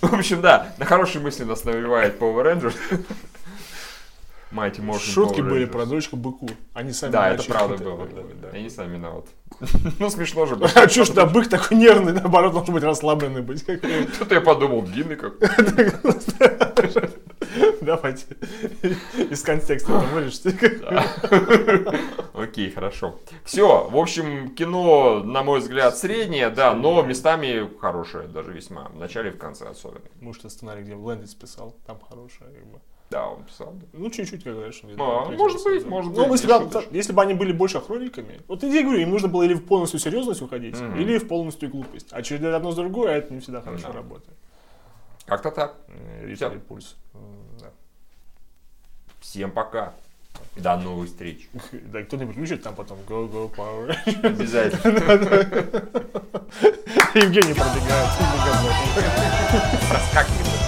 В 0.00 0.14
общем, 0.14 0.40
да, 0.40 0.74
на 0.78 0.84
хорошие 0.84 1.22
мысли 1.22 1.44
нас 1.44 1.64
навевает 1.64 2.18
Power 2.20 2.44
Rangers. 2.44 2.74
Mighty 4.52 4.80
Morphin 4.80 4.98
Шутки 5.00 5.40
Power 5.40 5.48
были 5.50 5.66
Rangers. 5.66 5.70
про 5.70 5.86
дочку 5.86 6.16
быку. 6.16 6.48
Они 6.74 6.92
сами 6.92 7.12
Да, 7.12 7.30
это 7.30 7.42
правда 7.44 7.76
было. 7.76 8.08
Я 8.52 8.60
не 8.60 8.70
сам 8.70 8.90
виноват. 8.90 9.26
Ну, 9.98 10.10
смешно 10.10 10.46
же 10.46 10.56
было. 10.56 10.70
А 10.74 10.86
чё 10.86 11.04
ж 11.04 11.10
да, 11.10 11.26
бык 11.26 11.48
такой 11.48 11.76
нервный, 11.76 12.12
наоборот, 12.12 12.52
должен 12.52 12.74
быть 12.74 12.82
расслабленный 12.84 13.42
быть. 13.42 13.64
Тут 13.66 14.30
я 14.32 14.40
подумал, 14.40 14.82
длинный 14.82 15.16
как. 15.16 15.34
Давайте 17.86 18.24
из 19.30 19.42
контекста 19.42 19.92
это 19.92 20.06
вырежьте. 20.14 20.50
Окей, 22.34 22.70
хорошо. 22.70 23.18
Все, 23.44 23.88
в 23.88 23.96
общем, 23.96 24.54
кино, 24.54 25.20
на 25.22 25.42
мой 25.42 25.60
взгляд, 25.60 25.96
среднее, 25.96 26.50
да, 26.50 26.74
но 26.74 27.02
местами 27.02 27.68
хорошее, 27.80 28.28
даже 28.28 28.52
весьма. 28.52 28.88
В 28.88 28.96
начале 28.98 29.30
и 29.30 29.32
в 29.32 29.38
конце 29.38 29.68
особенно. 29.68 30.00
Может, 30.20 30.50
сценарий, 30.50 30.82
где 30.82 30.94
Лэндис 30.94 31.34
писал, 31.34 31.74
там 31.86 31.98
хорошая. 32.08 32.48
как 32.50 32.66
бы. 32.66 32.80
Да, 33.10 33.28
он 33.28 33.44
писал. 33.44 33.72
да. 33.74 33.86
Ну, 33.92 34.10
чуть-чуть, 34.10 34.42
как 34.42 34.54
говоришь. 34.54 34.80
А, 34.98 35.30
может 35.30 35.62
быть, 35.62 35.86
может 35.86 36.16
Ну, 36.16 36.22
быть, 36.26 36.40
если, 36.42 36.46
бы- 36.58 36.72
шутишь. 36.72 36.88
если 36.90 37.12
бы 37.12 37.22
они 37.22 37.34
были 37.34 37.52
больше 37.52 37.80
хрониками, 37.80 38.40
вот 38.48 38.62
я 38.62 38.82
говорю, 38.82 38.98
им 39.00 39.10
нужно 39.10 39.28
было 39.28 39.42
или 39.44 39.54
в 39.54 39.64
полностью 39.64 40.00
серьезность 40.00 40.42
уходить, 40.42 40.80
Мгм. 40.80 40.96
или 40.98 41.18
в 41.18 41.28
полностью 41.28 41.68
глупость. 41.68 42.08
А 42.10 42.22
через 42.22 42.42
одно 42.44 42.72
с 42.72 42.76
другое 42.76 43.12
это 43.12 43.32
не 43.32 43.40
всегда 43.40 43.60
хорошо 43.60 43.88
Да. 43.88 43.92
работает. 43.92 44.36
Как-то 45.26 45.50
так. 45.50 45.76
Э, 45.88 46.26
Ритм 46.26 46.54
и 46.54 46.58
пульс. 46.58 46.96
Всем 49.24 49.50
пока. 49.50 49.94
До 50.54 50.76
новых 50.76 51.08
встреч. 51.08 51.48
Да, 51.72 52.02
кто-нибудь 52.02 52.36
включит 52.36 52.62
там 52.62 52.74
потом 52.74 52.98
Go 53.08 53.26
Go 53.28 53.50
Power. 53.54 53.96
Обязательно. 54.22 55.00
Евгений 57.14 57.54
пробегает. 57.54 58.08
Проскакивает. 59.88 60.63